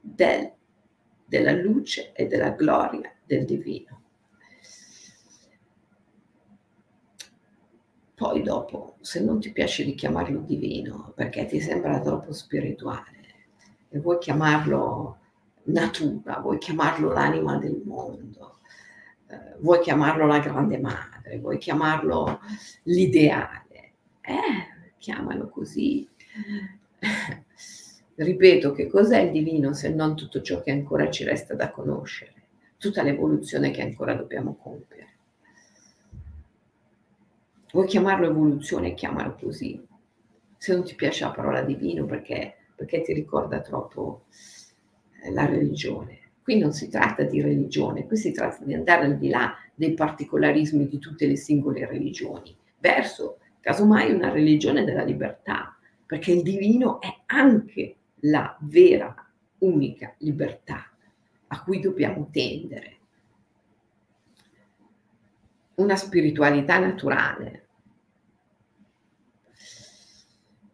del, 0.00 0.52
della 1.24 1.50
luce 1.50 2.12
e 2.12 2.28
della 2.28 2.50
gloria 2.50 3.12
del 3.24 3.44
divino. 3.44 3.97
Poi 8.18 8.42
dopo, 8.42 8.96
se 9.00 9.22
non 9.22 9.38
ti 9.38 9.52
piace 9.52 9.84
di 9.84 9.94
chiamarlo 9.94 10.40
divino, 10.40 11.12
perché 11.14 11.46
ti 11.46 11.60
sembra 11.60 12.00
troppo 12.00 12.32
spirituale, 12.32 13.16
e 13.88 14.00
vuoi 14.00 14.18
chiamarlo 14.18 15.18
natura, 15.66 16.40
vuoi 16.40 16.58
chiamarlo 16.58 17.12
l'anima 17.12 17.58
del 17.58 17.80
mondo, 17.84 18.58
eh, 19.28 19.54
vuoi 19.60 19.78
chiamarlo 19.78 20.26
la 20.26 20.40
grande 20.40 20.80
madre, 20.80 21.38
vuoi 21.38 21.58
chiamarlo 21.58 22.40
l'ideale, 22.82 23.92
eh, 24.20 24.94
chiamalo 24.98 25.48
così. 25.48 26.08
Ripeto, 28.16 28.72
che 28.72 28.88
cos'è 28.88 29.20
il 29.20 29.30
divino 29.30 29.72
se 29.74 29.90
non 29.90 30.16
tutto 30.16 30.42
ciò 30.42 30.60
che 30.60 30.72
ancora 30.72 31.08
ci 31.08 31.22
resta 31.22 31.54
da 31.54 31.70
conoscere, 31.70 32.32
tutta 32.78 33.04
l'evoluzione 33.04 33.70
che 33.70 33.82
ancora 33.82 34.14
dobbiamo 34.14 34.56
compiere. 34.56 35.17
Vuoi 37.78 37.90
chiamarlo 37.90 38.26
evoluzione, 38.26 38.92
chiamalo 38.92 39.36
così. 39.40 39.80
Se 40.56 40.74
non 40.74 40.82
ti 40.82 40.96
piace 40.96 41.22
la 41.22 41.30
parola 41.30 41.62
divino 41.62 42.06
perché, 42.06 42.56
perché 42.74 43.02
ti 43.02 43.12
ricorda 43.12 43.60
troppo 43.60 44.24
eh, 45.22 45.30
la 45.30 45.46
religione. 45.46 46.18
Qui 46.42 46.58
non 46.58 46.72
si 46.72 46.88
tratta 46.88 47.22
di 47.22 47.40
religione, 47.40 48.04
qui 48.08 48.16
si 48.16 48.32
tratta 48.32 48.64
di 48.64 48.74
andare 48.74 49.04
al 49.04 49.16
di 49.16 49.28
là 49.28 49.54
dei 49.76 49.94
particolarismi 49.94 50.88
di 50.88 50.98
tutte 50.98 51.28
le 51.28 51.36
singole 51.36 51.86
religioni, 51.86 52.52
verso 52.80 53.38
casomai 53.60 54.10
una 54.10 54.30
religione 54.30 54.82
della 54.82 55.04
libertà, 55.04 55.78
perché 56.04 56.32
il 56.32 56.42
divino 56.42 57.00
è 57.00 57.16
anche 57.26 57.94
la 58.22 58.56
vera, 58.62 59.14
unica 59.58 60.16
libertà 60.18 60.90
a 61.46 61.62
cui 61.62 61.78
dobbiamo 61.78 62.28
tendere 62.32 62.96
una 65.76 65.94
spiritualità 65.94 66.80
naturale. 66.80 67.66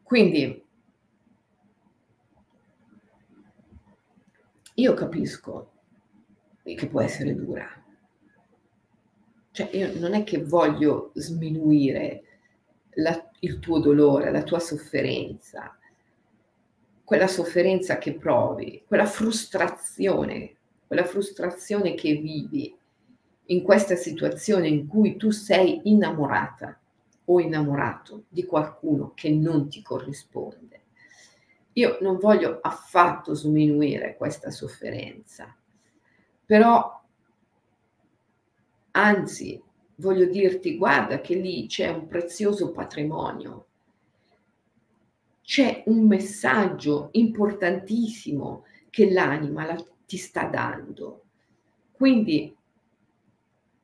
Quindi 0.05 0.63
io 4.75 4.95
capisco 4.95 5.73
che 6.63 6.87
può 6.89 7.01
essere 7.01 7.35
dura. 7.35 7.67
Cioè 9.51 9.71
io 9.73 9.99
non 9.99 10.13
è 10.13 10.23
che 10.23 10.43
voglio 10.43 11.11
sminuire 11.15 12.23
la, 12.97 13.31
il 13.41 13.59
tuo 13.61 13.79
dolore, 13.79 14.31
la 14.31 14.43
tua 14.43 14.59
sofferenza, 14.59 15.77
quella 17.03 17.27
sofferenza 17.27 17.97
che 17.97 18.15
provi, 18.15 18.85
quella 18.87 19.07
frustrazione, 19.07 20.57
quella 20.87 21.05
frustrazione 21.05 21.95
che 21.95 22.15
vivi 22.17 22.77
in 23.47 23.63
questa 23.63 23.97
situazione 23.97 24.69
in 24.69 24.87
cui 24.87 25.17
tu 25.17 25.31
sei 25.31 25.81
innamorata 25.85 26.79
o 27.27 27.41
innamorato 27.41 28.25
di 28.29 28.45
qualcuno 28.45 29.13
che 29.15 29.31
non 29.31 29.69
ti 29.69 29.83
corrisponde. 29.83 30.83
Io 31.75 31.99
non 32.01 32.19
voglio 32.19 32.61
affatto 32.61 33.35
sminuire 33.35 34.17
questa 34.17 34.51
sofferenza, 34.51 35.55
però 36.45 37.03
anzi 38.93 39.61
voglio 39.97 40.27
dirti 40.27 40.77
guarda 40.77 41.21
che 41.21 41.35
lì 41.35 41.67
c'è 41.67 41.89
un 41.89 42.07
prezioso 42.07 42.71
patrimonio, 42.71 43.67
c'è 45.43 45.83
un 45.87 46.07
messaggio 46.07 47.09
importantissimo 47.13 48.65
che 48.89 49.11
l'anima 49.11 49.67
la, 49.67 49.85
ti 50.07 50.17
sta 50.17 50.45
dando. 50.45 51.23
Quindi 51.93 52.57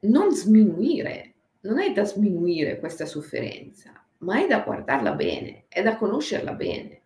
non 0.01 0.30
sminuire, 0.32 1.29
non 1.62 1.80
è 1.80 1.92
da 1.92 2.04
sminuire 2.04 2.78
questa 2.78 3.06
sofferenza, 3.06 3.92
ma 4.18 4.42
è 4.42 4.46
da 4.46 4.61
guardarla 4.61 5.12
bene, 5.12 5.64
è 5.68 5.82
da 5.82 5.96
conoscerla 5.96 6.54
bene. 6.54 7.00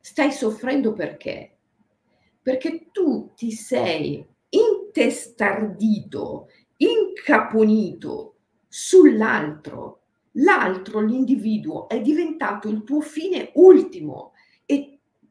Stai 0.00 0.32
soffrendo 0.32 0.92
perché? 0.92 1.56
Perché 2.40 2.88
tu 2.92 3.32
ti 3.34 3.52
sei 3.52 4.24
intestardito, 4.48 6.48
incaponito 6.76 8.36
sull'altro. 8.68 10.02
L'altro, 10.38 11.00
l'individuo, 11.00 11.88
è 11.88 12.00
diventato 12.00 12.68
il 12.68 12.84
tuo 12.84 13.00
fine 13.00 13.50
ultimo 13.54 14.32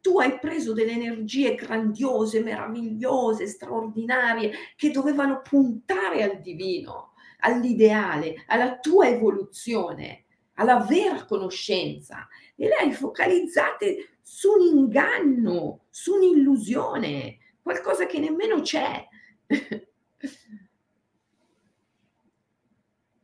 tu 0.06 0.20
hai 0.20 0.38
preso 0.38 0.74
delle 0.74 0.92
energie 0.92 1.56
grandiose, 1.56 2.44
meravigliose, 2.44 3.48
straordinarie, 3.48 4.52
che 4.76 4.92
dovevano 4.92 5.42
puntare 5.42 6.22
al 6.22 6.42
divino, 6.42 7.14
all'ideale, 7.40 8.44
alla 8.46 8.78
tua 8.78 9.08
evoluzione, 9.08 10.26
alla 10.58 10.78
vera 10.78 11.26
conoscenza 11.26 12.28
e 12.56 12.68
le 12.68 12.76
hai 12.76 12.94
focalizzate 12.94 14.18
su 14.22 14.52
un 14.52 14.78
inganno, 14.78 15.86
su 15.90 16.14
un'illusione, 16.14 17.40
qualcosa 17.64 18.06
che 18.06 18.20
nemmeno 18.20 18.62
c'è. 18.62 19.08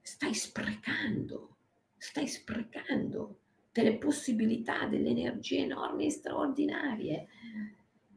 Stai 0.02 0.34
sprecando, 0.34 1.58
stai 1.98 2.28
sprecando 2.28 3.38
delle 3.72 3.98
possibilità, 3.98 4.86
delle 4.86 5.10
energie 5.10 5.60
enormi 5.60 6.06
e 6.06 6.12
straordinarie. 6.12 7.28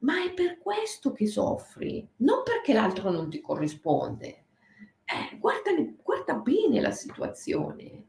Ma 0.01 0.25
è 0.25 0.33
per 0.35 0.59
questo 0.59 1.13
che 1.13 1.27
soffri, 1.27 2.07
non 2.17 2.43
perché 2.45 2.73
l'altro 2.73 3.11
non 3.11 3.31
ti 3.31 3.41
corrisponde. 3.41 4.45
Eh, 5.05 5.39
guarda, 5.39 5.71
guarda 6.03 6.35
bene 6.35 6.81
la 6.81 6.91
situazione. 6.91 8.05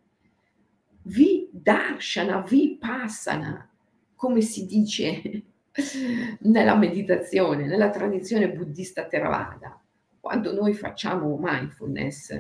Vi 1.04 1.50
darshana, 1.52 2.42
vi 2.42 2.78
passana, 2.80 3.70
come 4.16 4.42
si 4.42 4.66
dice 4.66 5.44
nella 6.42 6.76
meditazione, 6.76 7.66
nella 7.66 7.92
tradizione 7.92 8.52
buddista 8.52 9.06
Theravada. 9.06 9.80
Quando 10.20 10.54
noi 10.54 10.74
facciamo 10.74 11.38
mindfulness, 11.40 12.32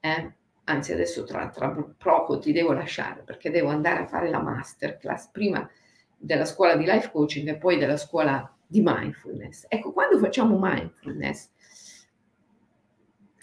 eh, 0.00 0.34
anzi 0.68 0.92
adesso 0.92 1.24
tra, 1.24 1.48
tra 1.48 1.70
poco 1.96 2.38
ti 2.38 2.52
devo 2.52 2.72
lasciare 2.72 3.22
perché 3.22 3.50
devo 3.50 3.68
andare 3.68 4.02
a 4.02 4.06
fare 4.06 4.28
la 4.28 4.40
masterclass 4.40 5.28
prima 5.30 5.68
della 6.16 6.44
scuola 6.44 6.76
di 6.76 6.84
life 6.84 7.10
coaching 7.10 7.48
e 7.48 7.56
poi 7.56 7.78
della 7.78 7.96
scuola 7.96 8.50
di 8.66 8.82
mindfulness. 8.84 9.66
Ecco, 9.68 9.92
quando 9.92 10.18
facciamo 10.18 10.58
mindfulness, 10.60 11.50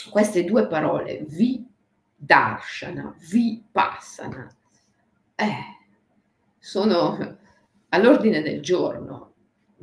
queste 0.09 0.43
due 0.43 0.67
parole, 0.67 1.24
vi 1.28 1.65
darshana, 2.15 3.15
vi 3.30 3.63
passana, 3.71 4.53
eh, 5.36 5.63
sono 6.59 7.38
all'ordine 7.89 8.41
del 8.41 8.61
giorno. 8.61 9.32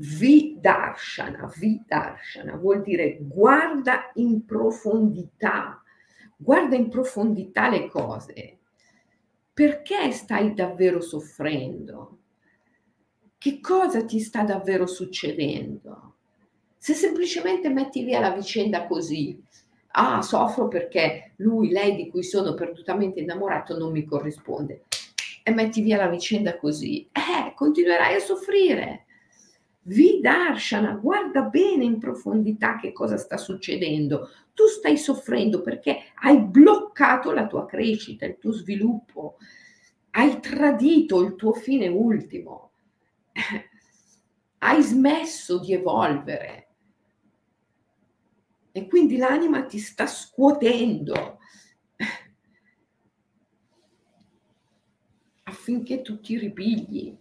Vi 0.02 0.56
darshana, 0.58 1.52
vi 1.58 1.82
darshana 1.86 2.56
vuol 2.56 2.80
dire 2.80 3.18
guarda 3.20 4.10
in 4.14 4.46
profondità 4.46 5.82
guarda 6.42 6.74
in 6.74 6.88
profondità 6.88 7.68
le 7.68 7.88
cose. 7.88 8.58
Perché 9.52 10.10
stai 10.10 10.54
davvero 10.54 11.00
soffrendo? 11.00 12.18
Che 13.36 13.60
cosa 13.60 14.04
ti 14.04 14.20
sta 14.20 14.42
davvero 14.42 14.86
succedendo? 14.86 16.14
Se 16.78 16.94
semplicemente 16.94 17.68
metti 17.68 18.04
via 18.04 18.20
la 18.20 18.30
vicenda 18.30 18.86
così, 18.86 19.38
ah, 19.92 20.22
soffro 20.22 20.68
perché 20.68 21.32
lui, 21.36 21.68
lei 21.68 21.94
di 21.94 22.08
cui 22.08 22.22
sono 22.22 22.54
perdutamente 22.54 23.20
innamorato 23.20 23.76
non 23.76 23.92
mi 23.92 24.04
corrisponde, 24.04 24.84
e 25.42 25.50
metti 25.50 25.82
via 25.82 25.98
la 25.98 26.08
vicenda 26.08 26.56
così, 26.56 27.06
eh, 27.12 27.52
continuerai 27.54 28.14
a 28.14 28.20
soffrire. 28.20 29.04
Vidarshana, 29.82 30.92
guarda 30.92 31.42
bene 31.42 31.84
in 31.84 31.98
profondità 31.98 32.78
che 32.78 32.92
cosa 32.92 33.16
sta 33.16 33.36
succedendo. 33.36 34.28
Tu 34.52 34.66
stai 34.66 34.98
soffrendo 34.98 35.62
perché 35.62 35.98
hai 36.22 36.38
bloccato 36.40 37.32
la 37.32 37.46
tua 37.46 37.64
crescita, 37.66 38.26
il 38.26 38.36
tuo 38.38 38.52
sviluppo, 38.52 39.36
hai 40.10 40.38
tradito 40.40 41.22
il 41.22 41.34
tuo 41.36 41.52
fine 41.52 41.88
ultimo, 41.88 42.72
hai 44.58 44.82
smesso 44.82 45.58
di 45.58 45.72
evolvere 45.72 46.66
e 48.72 48.86
quindi 48.86 49.16
l'anima 49.16 49.64
ti 49.64 49.78
sta 49.78 50.06
scuotendo 50.06 51.38
affinché 55.44 56.02
tu 56.02 56.20
ti 56.20 56.38
ripigli 56.38 57.16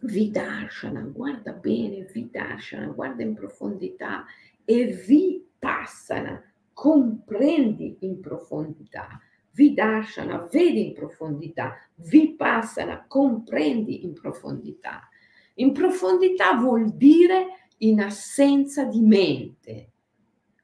Vidarshana, 0.00 1.00
guarda 1.00 1.52
bene, 1.52 2.04
Vidarshana, 2.04 2.86
guarda 2.86 3.22
in 3.22 3.34
profondità 3.34 4.24
e 4.64 4.86
Vipassana, 4.86 6.42
comprendi 6.72 7.96
in 8.00 8.20
profondità. 8.20 9.20
Vidarshana, 9.50 10.46
vedi 10.52 10.86
in 10.86 10.92
profondità. 10.92 11.74
Vipassana, 11.96 13.06
comprendi 13.08 14.04
in 14.04 14.12
profondità. 14.12 15.08
In 15.54 15.72
profondità 15.72 16.54
vuol 16.54 16.92
dire 16.92 17.70
in 17.78 18.00
assenza 18.00 18.84
di 18.84 19.00
mente. 19.00 19.90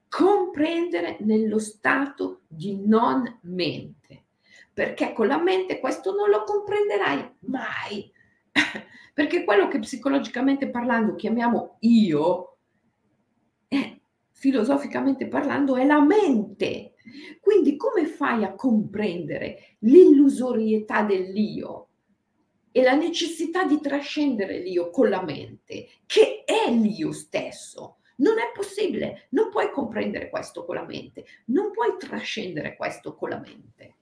Comprendere 0.09 1.17
nello 1.21 1.59
stato 1.59 2.43
di 2.47 2.87
non 2.87 3.41
mente. 3.43 4.27
Perché 4.73 5.13
con 5.13 5.27
la 5.27 5.43
mente 5.43 5.81
questo 5.81 6.15
non 6.15 6.31
lo 6.31 6.45
comprenderai 6.45 7.35
mai 7.41 8.13
perché 9.15 9.45
quello 9.45 9.69
che 9.69 9.79
psicologicamente 9.79 10.71
parlando 10.71 11.15
chiamiamo 11.15 11.77
io, 11.81 12.59
è, 13.69 13.99
filosoficamente 14.33 15.27
parlando, 15.27 15.77
è 15.77 15.85
la 15.85 16.01
mente. 16.01 16.95
Quindi 17.41 17.77
come 17.77 18.07
fai 18.07 18.45
a 18.45 18.55
comprendere 18.55 19.77
l'illusorietà 19.81 21.03
dell'io 21.03 21.89
e 22.73 22.83
la 22.83 22.95
necessità 22.95 23.65
di 23.65 23.81
trascendere 23.81 24.59
l'io 24.59 24.91
con 24.91 25.09
la 25.09 25.23
mente, 25.23 25.89
che 26.07 26.43
è 26.45 26.73
l'io 26.73 27.13
stesso? 27.13 27.99
Non 28.17 28.39
è 28.39 28.51
possibile, 28.53 29.29
non 29.31 29.51
puoi 29.51 29.71
comprendere 29.71 30.29
questo 30.29 30.65
con 30.65 30.77
la 30.77 30.85
mente, 30.85 31.25
non 31.47 31.71
puoi 31.71 31.95
trascendere 31.99 32.75
questo 32.77 33.15
con 33.15 33.29
la 33.29 33.39
mente, 33.39 33.97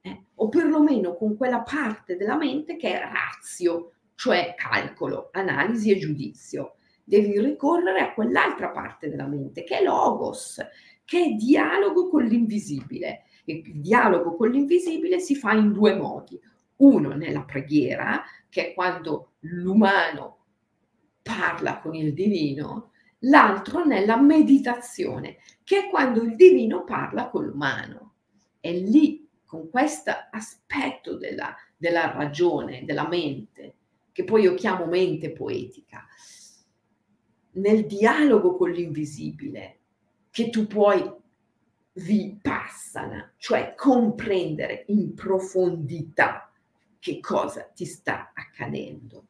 eh? 0.00 0.24
o 0.34 0.48
perlomeno 0.48 1.16
con 1.16 1.36
quella 1.36 1.60
parte 1.62 2.16
della 2.16 2.36
mente 2.36 2.76
che 2.76 2.98
è 2.98 3.00
razio, 3.00 3.92
cioè 4.14 4.54
calcolo, 4.56 5.28
analisi 5.32 5.90
e 5.90 5.98
giudizio. 5.98 6.76
Devi 7.04 7.40
ricorrere 7.40 8.00
a 8.00 8.14
quell'altra 8.14 8.70
parte 8.70 9.08
della 9.08 9.26
mente 9.26 9.64
che 9.64 9.78
è 9.78 9.82
logos, 9.82 10.60
che 11.04 11.24
è 11.24 11.30
dialogo 11.30 12.08
con 12.08 12.24
l'invisibile. 12.24 13.24
Il 13.44 13.80
dialogo 13.80 14.36
con 14.36 14.50
l'invisibile 14.50 15.18
si 15.18 15.34
fa 15.34 15.52
in 15.52 15.72
due 15.72 15.94
modi. 15.94 16.40
Uno 16.76 17.14
nella 17.14 17.42
preghiera, 17.42 18.22
che 18.48 18.68
è 18.68 18.74
quando 18.74 19.32
l'umano 19.40 20.38
parla 21.22 21.80
con 21.80 21.94
il 21.94 22.14
divino, 22.14 22.92
l'altro 23.20 23.84
nella 23.84 24.20
meditazione, 24.20 25.38
che 25.64 25.86
è 25.86 25.90
quando 25.90 26.22
il 26.22 26.36
divino 26.36 26.84
parla 26.84 27.28
con 27.28 27.44
l'umano. 27.46 28.14
E 28.60 28.72
lì, 28.72 29.28
con 29.50 29.68
questo 29.68 30.12
aspetto 30.30 31.16
della, 31.16 31.52
della 31.76 32.12
ragione, 32.12 32.84
della 32.84 33.08
mente, 33.08 33.74
che 34.12 34.22
poi 34.22 34.42
io 34.42 34.54
chiamo 34.54 34.86
mente 34.86 35.32
poetica, 35.32 36.06
nel 37.54 37.84
dialogo 37.84 38.54
con 38.54 38.70
l'invisibile, 38.70 39.78
che 40.30 40.50
tu 40.50 40.68
puoi 40.68 41.02
vipassana, 41.94 43.32
cioè 43.38 43.74
comprendere 43.74 44.84
in 44.86 45.14
profondità 45.14 46.52
che 47.00 47.18
cosa 47.18 47.64
ti 47.74 47.86
sta 47.86 48.30
accadendo. 48.32 49.26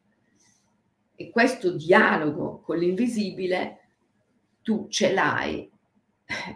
E 1.15 1.31
questo 1.31 1.75
dialogo 1.75 2.59
con 2.59 2.77
l'invisibile 2.77 3.79
tu 4.61 4.85
ce 4.87 5.13
l'hai 5.13 5.67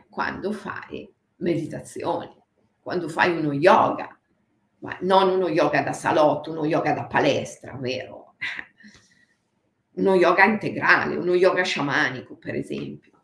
quando 0.07 0.51
fai 0.51 1.11
meditazioni, 1.37 2.34
quando 2.85 3.09
fai 3.09 3.35
uno 3.35 3.51
yoga, 3.51 4.15
ma 4.81 4.95
non 5.01 5.29
uno 5.29 5.47
yoga 5.47 5.81
da 5.81 5.91
salotto, 5.91 6.51
uno 6.51 6.65
yoga 6.65 6.93
da 6.93 7.05
palestra, 7.07 7.73
vero? 7.77 8.35
Uno 9.97 10.13
yoga 10.13 10.43
integrale, 10.43 11.15
uno 11.15 11.33
yoga 11.33 11.63
sciamanico, 11.63 12.35
per 12.35 12.53
esempio. 12.53 13.23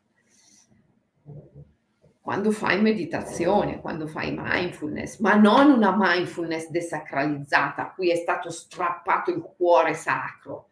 Quando 2.21 2.51
fai 2.51 2.81
meditazione, 2.81 3.81
quando 3.81 4.07
fai 4.07 4.33
mindfulness, 4.35 5.19
ma 5.19 5.35
non 5.35 5.69
una 5.69 5.93
mindfulness 5.95 6.69
desacralizzata, 6.69 7.83
a 7.83 7.93
cui 7.93 8.09
è 8.09 8.15
stato 8.15 8.49
strappato 8.49 9.29
il 9.31 9.41
cuore 9.41 9.93
sacro, 9.93 10.69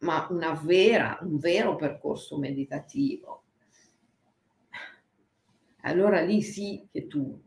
ma 0.00 0.26
una 0.30 0.52
vera, 0.52 1.18
un 1.22 1.38
vero 1.38 1.74
percorso 1.74 2.38
meditativo. 2.38 3.42
Allora 5.80 6.20
lì 6.20 6.42
sì 6.42 6.86
che 6.92 7.06
tu 7.06 7.40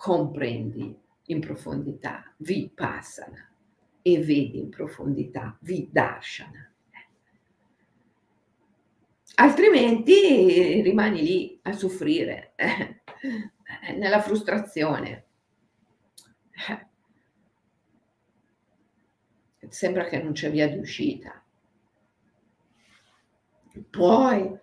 comprendi 0.00 0.98
in 1.26 1.40
profondità, 1.40 2.34
vi 2.38 2.72
passana 2.74 3.52
e 4.00 4.18
vedi 4.20 4.58
in 4.58 4.70
profondità, 4.70 5.58
vi 5.60 5.90
darshana. 5.92 6.72
Altrimenti 9.34 10.80
rimani 10.80 11.22
lì 11.22 11.60
a 11.64 11.72
soffrire, 11.72 12.54
eh, 12.56 13.02
nella 13.98 14.22
frustrazione. 14.22 15.26
Sembra 19.68 20.04
che 20.04 20.22
non 20.22 20.32
c'è 20.32 20.50
via 20.50 20.66
di 20.66 20.78
uscita. 20.78 21.44
Poi, 23.90 24.58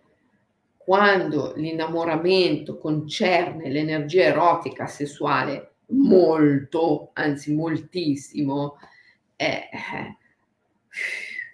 quando 0.87 1.51
l'innamoramento 1.57 2.77
concerne 2.77 3.69
l'energia 3.69 4.23
erotica 4.23 4.87
sessuale 4.87 5.79
molto, 5.87 7.09
anzi 7.11 7.53
moltissimo, 7.53 8.77
eh, 9.35 9.67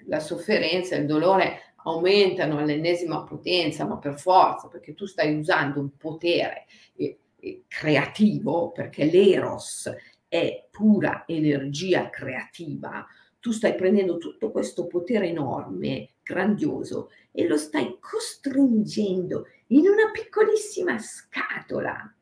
la 0.06 0.20
sofferenza, 0.20 0.96
il 0.98 1.08
dolore 1.08 1.74
aumentano 1.78 2.60
all'ennesima 2.60 3.24
potenza, 3.24 3.88
ma 3.88 3.98
per 3.98 4.20
forza, 4.20 4.68
perché 4.68 4.94
tu 4.94 5.08
stai 5.08 5.36
usando 5.36 5.80
un 5.80 5.98
potere 5.98 6.68
eh, 6.96 7.18
eh, 7.40 7.64
creativo, 7.68 8.72
perché 8.72 9.06
l'eros 9.06 9.92
è 10.28 10.68
pura 10.70 11.24
energia 11.26 12.12
creativa, 12.12 13.04
tu 13.40 13.50
stai 13.50 13.74
prendendo 13.74 14.20
tutto 14.20 14.52
questo 14.52 14.86
potere 14.86 15.30
enorme, 15.30 16.10
grandioso, 16.22 17.10
e 17.34 17.48
lo 17.48 17.58
stai 17.58 17.98
costringendo 18.00 19.48
in 19.68 19.88
una 19.88 20.12
piccolissima 20.12 20.98
scatola, 21.00 22.14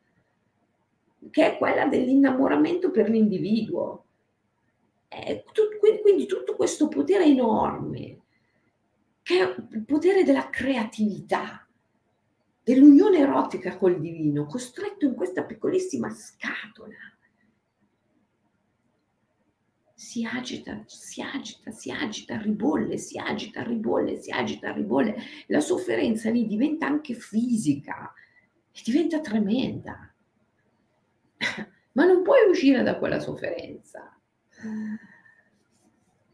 che 1.30 1.45
è 1.53 1.57
quella 1.57 1.86
dell'innamoramento 1.86 2.89
per 2.89 3.09
l'individuo. 3.09 4.05
Eh, 5.09 5.43
tu, 5.51 5.64
quindi 6.01 6.26
tutto 6.26 6.55
questo 6.55 6.88
potere 6.88 7.26
enorme, 7.26 8.20
che 9.22 9.39
è 9.39 9.55
il 9.72 9.84
potere 9.86 10.24
della 10.24 10.49
creatività, 10.49 11.68
dell'unione 12.64 13.20
erotica 13.20 13.78
col 13.78 13.99
divino, 13.99 14.45
costretto 14.45 15.05
in 15.05 15.14
questa 15.14 15.43
piccolissima 15.43 16.09
scatola 16.09 16.95
si 20.01 20.25
agita, 20.25 20.83
si 20.87 21.21
agita, 21.21 21.69
si 21.69 21.91
agita, 21.91 22.41
ribolle, 22.41 22.97
si 22.97 23.19
agita, 23.19 23.61
ribolle, 23.61 24.19
si 24.19 24.31
agita, 24.31 24.71
ribolle. 24.71 25.15
La 25.45 25.59
sofferenza 25.59 26.31
lì 26.31 26.47
diventa 26.47 26.87
anche 26.87 27.13
fisica 27.13 28.11
e 28.71 28.81
diventa 28.83 29.21
tremenda. 29.21 30.11
Ma 31.93 32.05
non 32.05 32.23
puoi 32.23 32.49
uscire 32.49 32.81
da 32.81 32.97
quella 32.97 33.19
sofferenza 33.19 34.19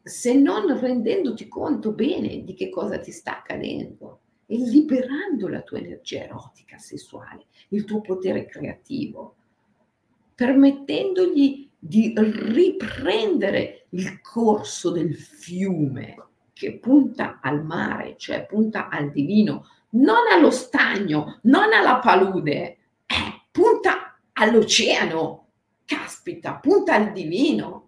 se 0.01 0.33
non 0.33 0.79
rendendoti 0.79 1.49
conto 1.49 1.91
bene 1.91 2.45
di 2.45 2.53
che 2.53 2.69
cosa 2.69 2.99
ti 2.99 3.11
sta 3.11 3.39
accadendo 3.39 4.21
e 4.45 4.55
liberando 4.59 5.49
la 5.49 5.61
tua 5.61 5.79
energia 5.79 6.23
erotica, 6.23 6.77
sessuale, 6.77 7.47
il 7.69 7.83
tuo 7.83 7.99
potere 7.99 8.45
creativo, 8.45 9.35
permettendogli 10.33 11.66
di 11.79 12.13
riprendere 12.15 13.87
il 13.89 14.21
corso 14.21 14.91
del 14.91 15.15
fiume 15.15 16.15
che 16.53 16.79
punta 16.79 17.39
al 17.41 17.63
mare, 17.63 18.15
cioè 18.17 18.45
punta 18.45 18.89
al 18.89 19.11
divino, 19.11 19.67
non 19.91 20.23
allo 20.31 20.49
stagno, 20.49 21.39
non 21.43 21.71
alla 21.71 21.99
palude, 21.99 22.77
eh, 23.05 23.45
punta 23.51 24.17
all'oceano, 24.33 25.47
caspita, 25.85 26.55
punta 26.55 26.95
al 26.95 27.11
divino. 27.11 27.86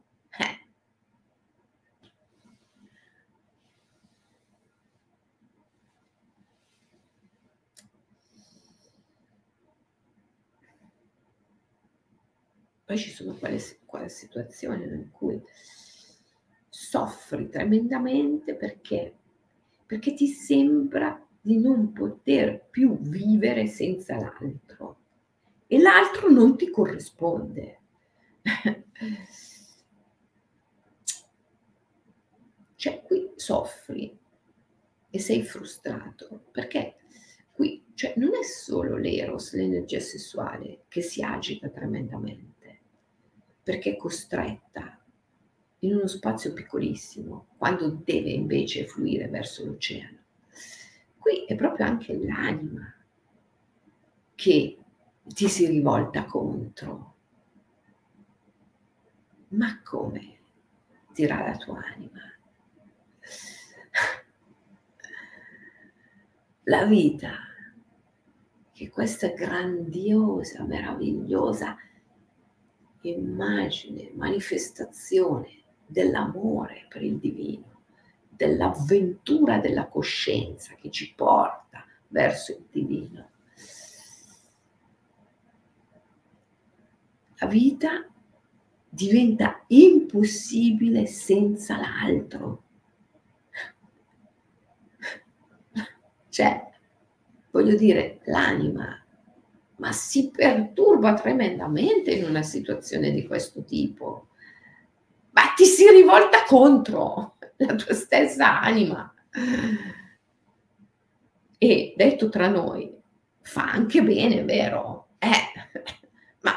Poi 12.90 12.98
ci 12.98 13.12
sono 13.12 13.36
quelle, 13.36 13.62
quelle 13.86 14.10
situazioni 14.10 14.84
in 14.86 15.12
cui 15.12 15.40
soffri 16.68 17.48
tremendamente 17.48 18.56
perché, 18.56 19.16
perché 19.86 20.16
ti 20.16 20.26
sembra 20.26 21.24
di 21.40 21.60
non 21.60 21.94
poter 21.94 22.66
più 22.68 22.98
vivere 22.98 23.68
senza 23.68 24.18
l'altro 24.18 24.98
e 25.68 25.78
l'altro 25.80 26.32
non 26.32 26.58
ti 26.58 26.72
corrisponde. 26.72 27.80
cioè 32.74 33.04
qui 33.04 33.34
soffri 33.36 34.18
e 35.12 35.20
sei 35.20 35.44
frustrato 35.44 36.46
perché 36.50 36.96
qui 37.52 37.86
cioè, 37.94 38.16
non 38.16 38.34
è 38.34 38.42
solo 38.42 38.98
l'eros, 38.98 39.54
l'energia 39.54 40.00
sessuale 40.00 40.86
che 40.88 41.02
si 41.02 41.22
agita 41.22 41.70
tremendamente 41.70 42.49
perché 43.64 43.92
è 43.92 43.98
costretta 43.98 45.00
in 45.80 45.96
uno 45.96 46.08
spazio 46.08 46.54
piccolissimo, 46.54 47.48
quando 47.58 48.02
deve 48.04 48.32
invece 48.32 48.86
fluire 48.86 49.28
verso 49.28 49.66
l'oceano. 49.66 50.18
Qui 51.18 51.46
è 51.46 51.56
proprio 51.56 51.86
anche 51.86 52.18
l'anima 52.18 52.94
che 54.36 54.78
ti 55.24 55.48
si 55.48 55.68
rivolta 55.68 56.26
contro. 56.26 57.16
Ma 59.50 59.82
come 59.82 60.38
dirà 61.14 61.46
la 61.46 61.58
tua 61.58 61.84
anima? 61.94 62.22
La 66.64 66.86
vita, 66.86 67.32
che 68.72 68.90
questa 68.90 69.30
grandiosa, 69.30 70.64
meravigliosa 70.66 71.76
immagine, 73.02 74.12
manifestazione 74.16 75.64
dell'amore 75.86 76.86
per 76.90 77.04
il 77.04 77.18
divino, 77.18 77.84
dell'avventura 78.30 79.60
della 79.60 79.88
coscienza 79.88 80.76
che 80.76 80.90
ci 80.92 81.14
porta 81.14 81.86
verso 82.10 82.52
il 82.52 82.66
divino. 82.70 83.30
La 87.42 87.48
vita 87.48 88.06
diventa 88.90 89.64
impossibile 89.68 91.06
senza 91.06 91.78
l'altro. 91.78 92.64
Cioè, 96.30 96.72
voglio 97.52 97.76
dire, 97.76 98.20
l'anima 98.26 99.04
ma 99.80 99.92
si 99.92 100.30
perturba 100.30 101.14
tremendamente 101.14 102.12
in 102.12 102.26
una 102.26 102.44
situazione 102.44 103.12
di 103.12 103.26
questo 103.26 103.64
tipo. 103.64 104.28
Ma 105.32 105.54
ti 105.56 105.66
si 105.66 105.90
rivolta 105.90 106.44
contro 106.46 107.36
la 107.58 107.76
tua 107.76 107.94
stessa 107.94 108.62
anima. 108.62 109.14
E 111.58 111.94
detto 111.96 112.30
tra 112.30 112.48
noi, 112.48 112.94
fa 113.42 113.72
anche 113.72 114.02
bene, 114.02 114.44
vero? 114.44 115.08
Eh, 115.20 115.88
ma 116.42 116.54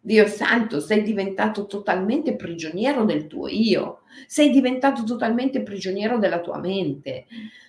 Dio 0.00 0.26
santo, 0.26 0.80
sei 0.80 1.02
diventato 1.02 1.66
totalmente 1.66 2.36
prigioniero 2.36 3.04
del 3.04 3.26
tuo 3.26 3.48
io. 3.48 4.02
sei 4.26 4.50
diventato 4.50 5.04
totalmente 5.04 5.62
prigioniero 5.62 6.18
della 6.18 6.40
tua 6.40 6.58
mente, 6.58 7.26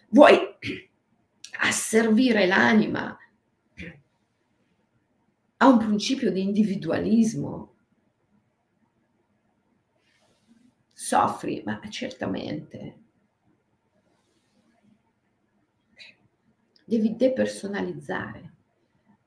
vuoi 0.09 0.39
asservire 1.59 2.45
l'anima 2.45 3.17
a 5.57 5.67
un 5.67 5.77
principio 5.79 6.31
di 6.31 6.41
individualismo. 6.41 7.75
Soffri, 10.93 11.61
ma 11.65 11.79
certamente. 11.89 12.97
Devi 16.85 17.15
depersonalizzare, 17.15 18.53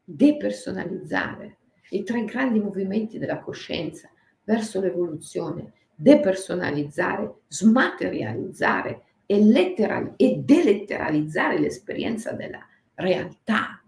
depersonalizzare 0.05 1.59
i 1.91 2.03
tre 2.05 2.25
grandi 2.25 2.59
movimenti 2.59 3.19
della 3.19 3.41
coscienza 3.41 4.11
verso 4.45 4.81
l'evoluzione, 4.81 5.73
depersonalizzare, 5.95 7.43
smaterializzare 7.49 9.03
e, 9.27 9.43
letteral- 9.43 10.15
e 10.17 10.37
deletteralizzare 10.39 11.59
l'esperienza 11.59 12.33
della 12.33 12.67
realtà. 12.95 13.80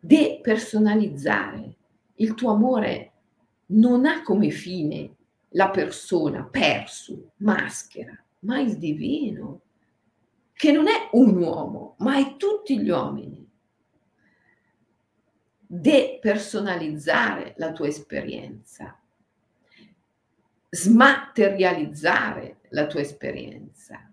Depersonalizzare. 0.00 1.76
Il 2.16 2.34
tuo 2.34 2.50
amore 2.50 3.12
non 3.66 4.06
ha 4.06 4.22
come 4.22 4.50
fine 4.50 5.14
la 5.50 5.70
persona 5.70 6.44
perso, 6.44 7.32
maschera, 7.36 8.16
ma 8.40 8.58
il 8.58 8.78
divino, 8.78 9.60
che 10.52 10.72
non 10.72 10.88
è 10.88 11.08
un 11.12 11.36
uomo, 11.36 11.94
ma 11.98 12.16
è 12.16 12.36
tutti 12.36 12.78
gli 12.80 12.90
uomini 12.90 13.48
depersonalizzare 15.72 17.54
la 17.58 17.70
tua 17.70 17.86
esperienza, 17.86 19.00
smaterializzare 20.68 22.58
la 22.70 22.88
tua 22.88 23.00
esperienza. 23.00 24.09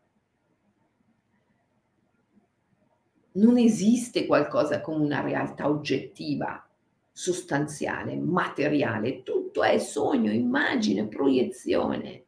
Non 3.38 3.58
esiste 3.58 4.26
qualcosa 4.26 4.82
come 4.82 5.06
una 5.06 5.22
realtà 5.22 5.70
oggettiva, 5.70 6.68
sostanziale, 7.12 8.16
materiale, 8.18 9.22
tutto 9.22 9.62
è 9.62 9.78
sogno, 9.78 10.32
immagine, 10.32 11.08
proiezione. 11.08 12.26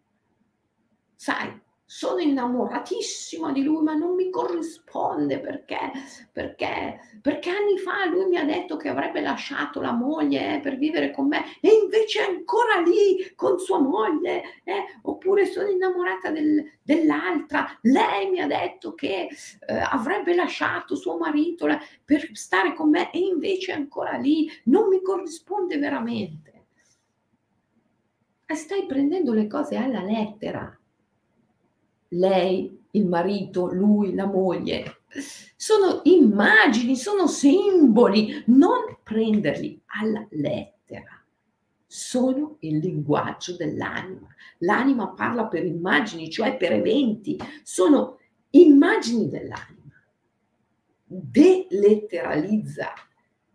Sai, 1.15 1.59
sono 1.91 2.19
innamoratissima 2.19 3.51
di 3.51 3.63
lui, 3.63 3.81
ma 3.81 3.95
non 3.95 4.13
mi 4.13 4.29
corrisponde 4.29 5.39
perché, 5.39 5.91
perché, 6.31 6.99
perché 7.19 7.49
anni 7.49 7.79
fa 7.79 8.05
lui 8.05 8.27
mi 8.27 8.37
ha 8.37 8.43
detto 8.43 8.77
che 8.77 8.89
avrebbe 8.89 9.21
lasciato 9.21 9.81
la 9.81 9.91
moglie 9.91 10.57
eh, 10.57 10.59
per 10.59 10.77
vivere 10.77 11.09
con 11.09 11.27
me 11.27 11.45
e 11.59 11.69
invece 11.81 12.19
è 12.19 12.29
ancora 12.29 12.79
lì 12.81 13.33
con 13.35 13.57
sua 13.57 13.79
moglie, 13.79 14.43
eh? 14.65 14.99
oppure 15.01 15.47
sono 15.47 15.67
innamorata 15.67 16.29
del, 16.29 16.63
dell'altra, 16.83 17.65
lei 17.81 18.29
mi 18.29 18.39
ha 18.39 18.45
detto 18.45 18.93
che 18.93 19.27
eh, 19.65 19.73
avrebbe 19.73 20.35
lasciato 20.35 20.95
suo 20.95 21.17
marito 21.17 21.65
per 22.05 22.29
stare 22.33 22.75
con 22.75 22.91
me 22.91 23.11
e 23.11 23.17
invece 23.17 23.71
è 23.71 23.75
ancora 23.75 24.15
lì, 24.15 24.47
non 24.65 24.89
mi 24.89 25.01
corrisponde 25.01 25.79
veramente. 25.79 26.65
Stai 28.45 28.85
prendendo 28.85 29.33
le 29.33 29.47
cose 29.47 29.75
alla 29.75 30.03
lettera 30.03 30.78
lei, 32.09 32.85
il 32.91 33.07
marito, 33.07 33.71
lui, 33.71 34.13
la 34.13 34.25
moglie. 34.25 35.01
Sono 35.55 36.01
immagini, 36.03 36.95
sono 36.95 37.27
simboli, 37.27 38.43
non 38.47 38.97
prenderli 39.03 39.81
alla 40.01 40.25
lettera. 40.31 41.23
Sono 41.85 42.57
il 42.59 42.77
linguaggio 42.77 43.55
dell'anima. 43.55 44.27
L'anima 44.59 45.09
parla 45.09 45.47
per 45.47 45.65
immagini, 45.65 46.29
cioè 46.29 46.55
per 46.57 46.73
eventi. 46.73 47.37
Sono 47.63 48.19
immagini 48.51 49.27
dell'anima. 49.27 49.77
Deletteralizza. 51.05 52.93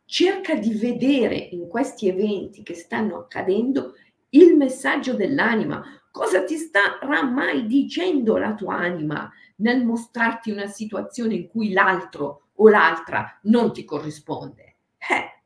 Cerca 0.04 0.54
di 0.56 0.74
vedere 0.74 1.36
in 1.36 1.68
questi 1.68 2.08
eventi 2.08 2.62
che 2.62 2.74
stanno 2.74 3.18
accadendo 3.18 3.94
il 4.30 4.56
messaggio 4.56 5.14
dell'anima, 5.14 5.82
Cosa 6.14 6.44
ti 6.44 6.56
starà 6.56 7.24
mai 7.24 7.66
dicendo 7.66 8.36
la 8.36 8.54
tua 8.54 8.76
anima 8.76 9.28
nel 9.56 9.84
mostrarti 9.84 10.52
una 10.52 10.68
situazione 10.68 11.34
in 11.34 11.48
cui 11.48 11.72
l'altro 11.72 12.50
o 12.54 12.68
l'altra 12.68 13.40
non 13.42 13.72
ti 13.72 13.84
corrisponde? 13.84 14.76
Eh, 14.96 15.42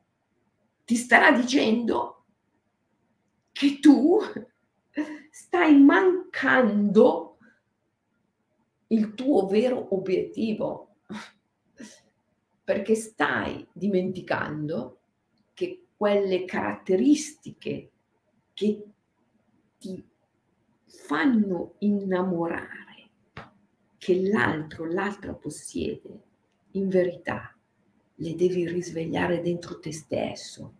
ti 0.85 0.95
starà 0.95 1.31
dicendo 1.31 2.25
che 3.51 3.79
tu 3.79 4.19
stai 5.31 5.75
mancando 5.81 7.39
il 8.89 9.15
tuo 9.15 9.47
vero 9.47 9.95
obiettivo 9.95 10.97
perché 12.63 12.93
stai 12.93 13.67
dimenticando 13.73 14.99
che 15.55 15.87
quelle 15.97 16.45
caratteristiche 16.45 17.91
che 18.53 18.83
ti 19.79 20.08
fanno 20.89 21.75
innamorare 21.79 23.09
che 23.97 24.21
l'altro, 24.27 24.85
l'altra 24.85 25.33
possiede, 25.33 26.23
in 26.71 26.89
verità 26.89 27.55
le 28.15 28.35
devi 28.35 28.67
risvegliare 28.67 29.41
dentro 29.41 29.79
te 29.79 29.91
stesso. 29.91 30.73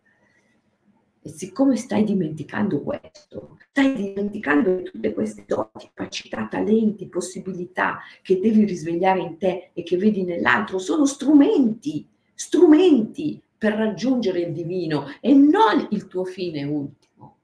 E 1.22 1.30
siccome 1.30 1.76
stai 1.76 2.04
dimenticando 2.04 2.82
questo, 2.82 3.58
stai 3.70 3.94
dimenticando 3.94 4.82
tutte 4.84 5.14
queste 5.14 5.44
doti, 5.46 5.90
capacità, 5.94 6.48
talenti, 6.48 7.08
possibilità 7.08 8.00
che 8.22 8.40
devi 8.40 8.66
risvegliare 8.66 9.20
in 9.20 9.38
te 9.38 9.72
e 9.74 9.84
che 9.84 9.98
vedi 9.98 10.24
nell'altro, 10.24 10.80
sono 10.80 11.06
strumenti, 11.06 12.08
strumenti 12.34 13.42
per 13.58 13.74
raggiungere 13.74 14.40
il 14.40 14.54
divino 14.54 15.06
e 15.20 15.34
non 15.34 15.88
il 15.92 16.08
tuo 16.08 16.24
fine 16.24 16.64
ultimo 16.64 17.39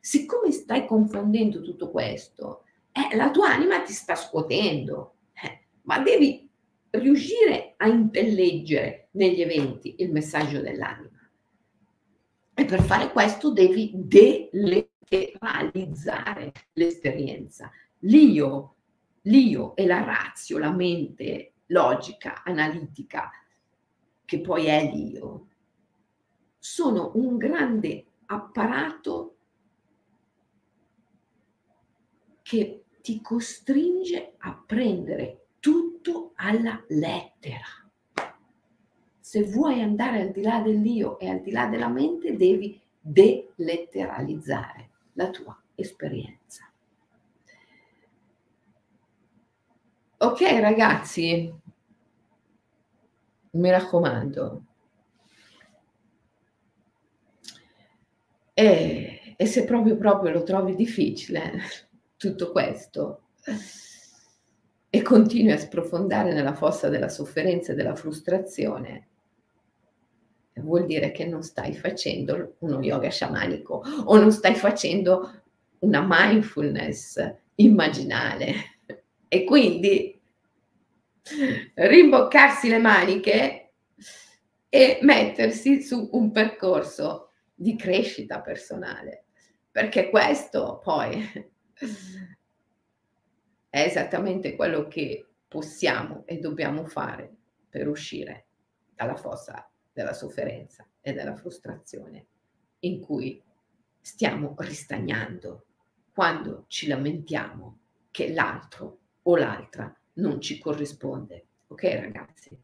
siccome 0.00 0.52
stai 0.52 0.86
confondendo 0.86 1.60
tutto 1.60 1.90
questo, 1.90 2.62
eh, 2.92 3.16
la 3.16 3.30
tua 3.30 3.50
anima 3.50 3.82
ti 3.82 3.92
sta 3.92 4.14
scuotendo, 4.14 5.16
eh, 5.42 5.66
ma 5.82 5.98
devi 6.00 6.48
riuscire 6.90 7.74
a 7.76 7.86
intelleggere 7.86 9.10
negli 9.12 9.40
eventi 9.42 9.94
il 9.98 10.10
messaggio 10.10 10.60
dell'anima. 10.60 11.30
E 12.54 12.64
per 12.64 12.82
fare 12.82 13.12
questo 13.12 13.52
devi 13.52 13.92
deletteralizzare 13.94 16.50
l'esperienza. 16.72 17.70
L'io, 18.00 18.74
l'io 19.22 19.74
e 19.76 19.86
la 19.86 20.02
razio, 20.02 20.58
la 20.58 20.72
mente 20.72 21.52
logica, 21.66 22.42
analitica, 22.42 23.30
che 24.24 24.40
poi 24.40 24.66
è 24.66 24.90
l'io, 24.92 25.46
sono 26.58 27.12
un 27.14 27.36
grande 27.36 28.06
apparato 28.26 29.37
che 32.48 32.84
ti 33.02 33.20
costringe 33.20 34.36
a 34.38 34.58
prendere 34.66 35.48
tutto 35.60 36.32
alla 36.36 36.82
lettera. 36.88 37.66
Se 39.20 39.42
vuoi 39.42 39.82
andare 39.82 40.22
al 40.22 40.30
di 40.30 40.40
là 40.40 40.62
dell'io 40.62 41.18
e 41.18 41.28
al 41.28 41.42
di 41.42 41.50
là 41.50 41.66
della 41.66 41.88
mente, 41.88 42.38
devi 42.38 42.80
deletteralizzare 42.98 44.88
la 45.12 45.28
tua 45.28 45.62
esperienza. 45.74 46.72
Ok 50.16 50.40
ragazzi, 50.40 51.52
mi 53.50 53.70
raccomando. 53.70 54.62
E, 58.54 59.34
e 59.36 59.46
se 59.46 59.64
proprio 59.66 59.98
proprio 59.98 60.32
lo 60.32 60.42
trovi 60.44 60.74
difficile, 60.74 61.86
tutto 62.18 62.52
questo. 62.52 63.22
e 64.90 65.02
continui 65.02 65.52
a 65.52 65.58
sprofondare 65.58 66.32
nella 66.32 66.54
fossa 66.54 66.88
della 66.88 67.08
sofferenza 67.08 67.72
e 67.72 67.74
della 67.74 67.94
frustrazione, 67.94 69.08
vuol 70.54 70.86
dire 70.86 71.12
che 71.12 71.24
non 71.24 71.42
stai 71.42 71.74
facendo 71.74 72.56
uno 72.60 72.80
yoga 72.80 73.10
sciamanico 73.10 73.82
o 74.04 74.18
non 74.18 74.32
stai 74.32 74.54
facendo 74.54 75.42
una 75.80 76.04
mindfulness 76.06 77.34
immaginale. 77.56 78.54
E 79.28 79.44
quindi 79.44 80.18
rimboccarsi 81.74 82.68
le 82.68 82.78
maniche 82.78 83.72
e 84.70 84.98
mettersi 85.02 85.82
su 85.82 86.08
un 86.12 86.32
percorso 86.32 87.32
di 87.54 87.76
crescita 87.76 88.40
personale, 88.40 89.26
perché 89.70 90.08
questo 90.08 90.80
poi 90.82 91.56
è 93.68 93.80
esattamente 93.80 94.56
quello 94.56 94.88
che 94.88 95.26
possiamo 95.46 96.24
e 96.26 96.38
dobbiamo 96.38 96.86
fare 96.86 97.34
per 97.68 97.88
uscire 97.88 98.46
dalla 98.94 99.16
fossa 99.16 99.70
della 99.92 100.12
sofferenza 100.12 100.86
e 101.00 101.12
della 101.12 101.34
frustrazione 101.34 102.26
in 102.80 103.00
cui 103.00 103.42
stiamo 104.00 104.54
ristagnando 104.58 105.66
quando 106.12 106.64
ci 106.68 106.86
lamentiamo 106.86 107.78
che 108.10 108.32
l'altro 108.32 108.98
o 109.22 109.36
l'altra 109.36 109.94
non 110.14 110.40
ci 110.40 110.58
corrisponde. 110.58 111.46
Ok 111.68 111.82
ragazzi? 111.82 112.58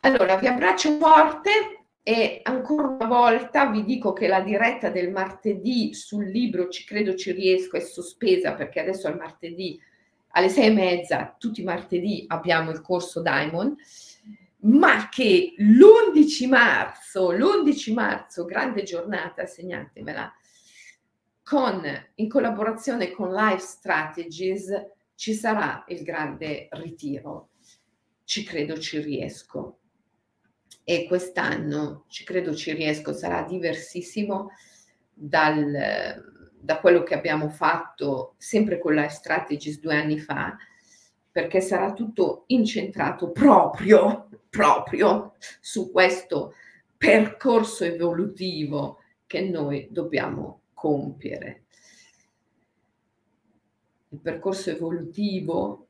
Allora, 0.00 0.36
vi 0.36 0.46
abbraccio 0.46 0.98
forte 0.98 1.85
e 2.08 2.38
ancora 2.44 2.86
una 2.86 3.06
volta 3.06 3.66
vi 3.66 3.82
dico 3.82 4.12
che 4.12 4.28
la 4.28 4.40
diretta 4.40 4.90
del 4.90 5.10
martedì 5.10 5.92
sul 5.92 6.24
libro 6.24 6.68
Ci 6.68 6.84
credo 6.84 7.16
ci 7.16 7.32
riesco 7.32 7.76
è 7.76 7.80
sospesa 7.80 8.54
perché 8.54 8.78
adesso 8.78 9.08
al 9.08 9.16
martedì 9.16 9.76
alle 10.28 10.48
sei 10.48 10.66
e 10.66 10.70
mezza, 10.70 11.34
tutti 11.36 11.62
i 11.62 11.64
martedì 11.64 12.24
abbiamo 12.28 12.70
il 12.70 12.80
corso 12.80 13.22
Diamond, 13.22 13.74
ma 14.58 15.08
che 15.08 15.54
l'11 15.56 16.48
marzo, 16.48 17.32
l'11 17.32 17.92
marzo, 17.92 18.44
grande 18.44 18.84
giornata, 18.84 19.44
segnatevela, 19.44 20.32
con, 21.42 21.82
in 22.14 22.28
collaborazione 22.28 23.10
con 23.10 23.32
Life 23.32 23.64
Strategies 23.64 24.70
ci 25.16 25.34
sarà 25.34 25.84
il 25.88 26.04
grande 26.04 26.68
ritiro. 26.70 27.48
Ci 28.22 28.44
credo 28.44 28.78
ci 28.78 29.00
riesco. 29.00 29.78
E 30.84 31.06
quest'anno, 31.06 32.04
ci 32.08 32.24
credo 32.24 32.54
ci 32.54 32.72
riesco, 32.72 33.12
sarà 33.12 33.42
diversissimo 33.42 34.50
dal, 35.12 36.22
da 36.58 36.80
quello 36.80 37.02
che 37.02 37.14
abbiamo 37.14 37.48
fatto 37.48 38.34
sempre 38.38 38.78
con 38.78 38.94
la 38.94 39.08
Strategies 39.08 39.80
due 39.80 39.96
anni 39.96 40.18
fa, 40.18 40.56
perché 41.30 41.60
sarà 41.60 41.92
tutto 41.92 42.44
incentrato 42.48 43.30
proprio, 43.30 44.28
proprio 44.48 45.34
su 45.60 45.90
questo 45.90 46.54
percorso 46.96 47.84
evolutivo 47.84 49.00
che 49.26 49.42
noi 49.42 49.88
dobbiamo 49.90 50.62
compiere. 50.72 51.64
Il 54.10 54.18
percorso 54.20 54.70
evolutivo 54.70 55.88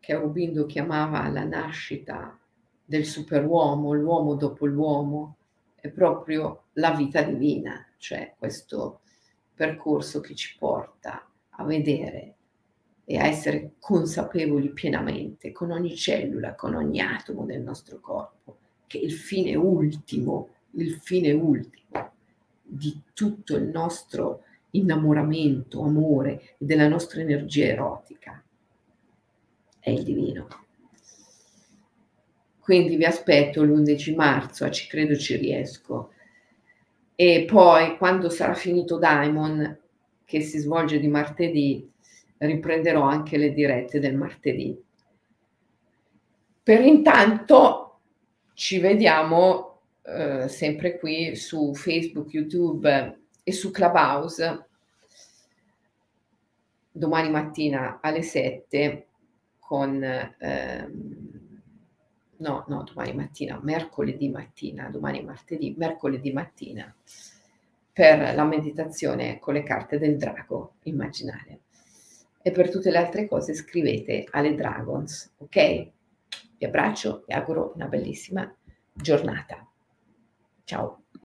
che 0.00 0.12
Aurobindo 0.12 0.66
chiamava 0.66 1.28
la 1.28 1.44
nascita 1.44 2.38
del 2.84 3.04
superuomo, 3.04 3.92
l'uomo 3.92 4.34
dopo 4.34 4.66
l'uomo, 4.66 5.36
è 5.74 5.88
proprio 5.88 6.64
la 6.74 6.92
vita 6.92 7.22
divina, 7.22 7.86
cioè 7.98 8.34
questo 8.38 9.00
percorso 9.54 10.20
che 10.20 10.34
ci 10.34 10.56
porta 10.58 11.28
a 11.50 11.64
vedere 11.64 12.34
e 13.04 13.18
a 13.18 13.26
essere 13.26 13.72
consapevoli 13.78 14.70
pienamente 14.70 15.52
con 15.52 15.70
ogni 15.70 15.94
cellula, 15.94 16.54
con 16.54 16.74
ogni 16.74 17.00
atomo 17.00 17.44
del 17.44 17.60
nostro 17.60 18.00
corpo, 18.00 18.58
che 18.86 18.98
il 18.98 19.12
fine 19.12 19.54
ultimo, 19.54 20.48
il 20.72 20.94
fine 20.94 21.32
ultimo 21.32 22.12
di 22.62 23.02
tutto 23.12 23.56
il 23.56 23.64
nostro 23.64 24.42
innamoramento, 24.70 25.82
amore 25.82 26.56
e 26.58 26.64
della 26.64 26.88
nostra 26.88 27.20
energia 27.20 27.66
erotica 27.66 28.42
è 29.78 29.90
il 29.90 30.02
divino. 30.02 30.63
Quindi 32.64 32.96
vi 32.96 33.04
aspetto 33.04 33.62
l'11 33.62 34.14
marzo, 34.14 34.70
Ci 34.70 34.88
credo 34.88 35.14
ci 35.16 35.36
riesco, 35.36 36.12
e 37.14 37.44
poi 37.46 37.98
quando 37.98 38.30
sarà 38.30 38.54
finito 38.54 38.98
Diamond, 38.98 39.80
che 40.24 40.40
si 40.40 40.56
svolge 40.56 40.98
di 40.98 41.08
martedì, 41.08 41.86
riprenderò 42.38 43.02
anche 43.02 43.36
le 43.36 43.52
dirette 43.52 44.00
del 44.00 44.16
martedì. 44.16 44.82
Per 46.62 46.80
intanto 46.80 48.00
ci 48.54 48.78
vediamo 48.78 49.80
eh, 50.02 50.48
sempre 50.48 50.98
qui 50.98 51.36
su 51.36 51.74
Facebook, 51.74 52.32
YouTube 52.32 53.18
e 53.42 53.52
su 53.52 53.70
Clubhouse 53.70 54.66
domani 56.90 57.28
mattina 57.28 57.98
alle 58.00 58.22
7 58.22 59.06
con 59.58 60.02
ehm, 60.02 61.33
no, 62.44 62.64
no, 62.68 62.84
domani 62.84 63.14
mattina, 63.14 63.58
mercoledì 63.62 64.28
mattina, 64.28 64.90
domani 64.90 65.22
martedì, 65.24 65.74
mercoledì 65.78 66.30
mattina, 66.30 66.94
per 67.90 68.34
la 68.34 68.44
meditazione 68.44 69.38
con 69.38 69.54
le 69.54 69.62
carte 69.62 69.98
del 69.98 70.18
drago 70.18 70.74
immaginario. 70.82 71.60
E 72.42 72.50
per 72.50 72.70
tutte 72.70 72.90
le 72.90 72.98
altre 72.98 73.26
cose 73.26 73.54
scrivete 73.54 74.26
alle 74.30 74.54
Dragons, 74.54 75.32
ok? 75.38 75.90
Vi 76.58 76.66
abbraccio 76.66 77.24
e 77.26 77.34
auguro 77.34 77.72
una 77.74 77.86
bellissima 77.86 78.54
giornata. 78.92 79.66
Ciao. 80.64 81.03